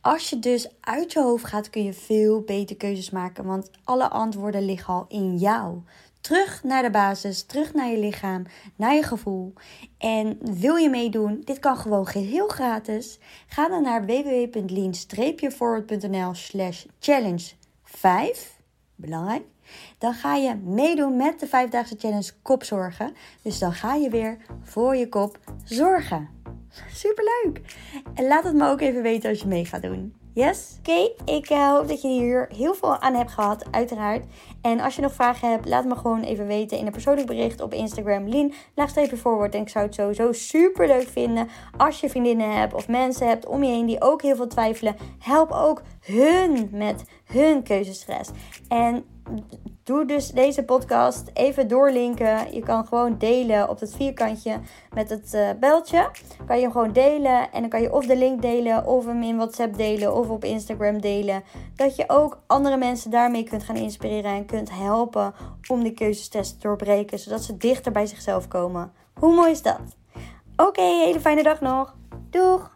als 0.01 0.30
je 0.30 0.39
dus 0.39 0.69
uit 0.80 1.13
je 1.13 1.21
hoofd 1.21 1.45
gaat, 1.45 1.69
kun 1.69 1.84
je 1.84 1.93
veel 1.93 2.41
beter 2.41 2.75
keuzes 2.75 3.10
maken, 3.10 3.45
want 3.45 3.69
alle 3.84 4.10
antwoorden 4.10 4.65
liggen 4.65 4.93
al 4.93 5.06
in 5.08 5.38
jou. 5.38 5.82
Terug 6.27 6.63
naar 6.63 6.83
de 6.83 6.89
basis, 6.89 7.43
terug 7.43 7.73
naar 7.73 7.89
je 7.89 7.97
lichaam, 7.97 8.43
naar 8.75 8.93
je 8.93 9.03
gevoel. 9.03 9.53
En 9.97 10.37
wil 10.41 10.75
je 10.75 10.89
meedoen? 10.89 11.41
Dit 11.43 11.59
kan 11.59 11.77
gewoon 11.77 12.07
geheel 12.07 12.47
gratis. 12.47 13.19
Ga 13.47 13.67
dan 13.67 13.83
naar 13.83 14.05
www.lean-forward.nl 14.05 16.33
slash 16.33 16.85
challenge 16.99 17.51
5. 17.83 18.59
Belangrijk. 18.95 19.43
Dan 19.97 20.13
ga 20.13 20.35
je 20.35 20.55
meedoen 20.55 21.15
met 21.15 21.39
de 21.39 21.47
5-daagse 21.47 21.95
challenge 21.97 22.31
kopzorgen. 22.41 23.13
Dus 23.41 23.59
dan 23.59 23.73
ga 23.73 23.95
je 23.95 24.09
weer 24.09 24.37
voor 24.63 24.95
je 24.95 25.09
kop 25.09 25.39
zorgen. 25.63 26.29
Superleuk! 26.93 27.61
En 28.13 28.27
laat 28.27 28.43
het 28.43 28.55
me 28.55 28.67
ook 28.67 28.81
even 28.81 29.01
weten 29.01 29.29
als 29.29 29.39
je 29.39 29.47
mee 29.47 29.65
gaat 29.65 29.81
doen. 29.81 30.15
Yes? 30.38 30.76
Oké, 30.80 31.10
ik 31.32 31.47
hoop 31.47 31.88
dat 31.88 32.02
je 32.02 32.08
hier 32.08 32.50
heel 32.56 32.73
veel 32.73 32.97
aan 32.97 33.13
hebt 33.13 33.32
gehad, 33.32 33.65
uiteraard. 33.71 34.26
En 34.62 34.80
als 34.80 34.95
je 34.95 35.02
nog 35.02 35.13
vragen 35.13 35.50
hebt, 35.52 35.67
laat 35.67 35.86
me 35.86 35.95
gewoon 35.95 36.21
even 36.21 36.47
weten 36.47 36.78
in 36.78 36.86
een 36.86 36.91
persoonlijk 36.91 37.28
bericht 37.28 37.62
op 37.62 37.73
Instagram. 37.73 38.28
Lien, 38.28 38.54
laagstreepje 38.76 39.17
voorwoord. 39.17 39.56
En 39.56 39.62
ik 39.62 39.69
zou 39.69 39.86
het 39.86 39.95
sowieso 39.95 40.32
super 40.32 40.88
leuk 40.88 41.08
vinden 41.08 41.47
als 41.78 42.00
je 42.00 42.10
vriendinnen 42.10 42.58
hebt 42.58 42.73
of 42.73 42.88
mensen 42.88 43.28
hebt 43.28 43.45
om 43.45 43.63
je 43.63 43.69
heen 43.69 43.86
die 43.86 44.02
ook 44.02 44.21
heel 44.21 44.36
veel 44.36 44.47
twijfelen. 44.47 44.95
Help 45.19 45.52
ook 45.52 45.82
hun 46.02 46.69
met 46.71 47.04
hun 47.26 47.63
keuzestress. 47.63 48.30
En 48.67 49.06
doe 49.83 50.05
dus 50.05 50.27
deze 50.27 50.63
podcast 50.63 51.29
even 51.33 51.67
doorlinken. 51.67 52.53
Je 52.53 52.59
kan 52.59 52.85
gewoon 52.85 53.17
delen 53.17 53.69
op 53.69 53.79
het 53.79 53.95
vierkantje 53.95 54.59
met 54.93 55.09
het 55.09 55.33
uh, 55.33 55.49
beltje. 55.59 56.09
Kan 56.45 56.55
je 56.55 56.61
hem 56.61 56.71
gewoon 56.71 56.93
delen 56.93 57.51
en 57.51 57.61
dan 57.61 57.69
kan 57.69 57.81
je 57.81 57.93
of 57.93 58.05
de 58.05 58.17
link 58.17 58.41
delen 58.41 58.85
of 58.85 59.05
hem 59.05 59.23
in 59.23 59.35
WhatsApp 59.35 59.77
delen 59.77 60.15
of 60.15 60.29
op 60.29 60.43
Instagram 60.43 61.01
delen. 61.01 61.43
Dat 61.75 61.95
je 61.95 62.03
ook 62.07 62.39
andere 62.47 62.77
mensen 62.77 63.11
daarmee 63.11 63.43
kunt 63.43 63.63
gaan 63.63 63.75
inspireren 63.75 64.31
en 64.31 64.45
kunt 64.45 64.71
helpen 64.71 65.33
om 65.67 65.83
die 65.83 65.93
keuzestest 65.93 66.51
te 66.51 66.67
doorbreken, 66.67 67.19
zodat 67.19 67.43
ze 67.43 67.57
dichter 67.57 67.91
bij 67.91 68.05
zichzelf 68.05 68.47
komen. 68.47 68.91
Hoe 69.13 69.35
mooi 69.35 69.51
is 69.51 69.61
dat? 69.61 69.79
Oké, 70.55 70.81
hele 70.81 71.19
fijne 71.19 71.43
dag 71.43 71.61
nog. 71.61 71.95
Doeg! 72.29 72.75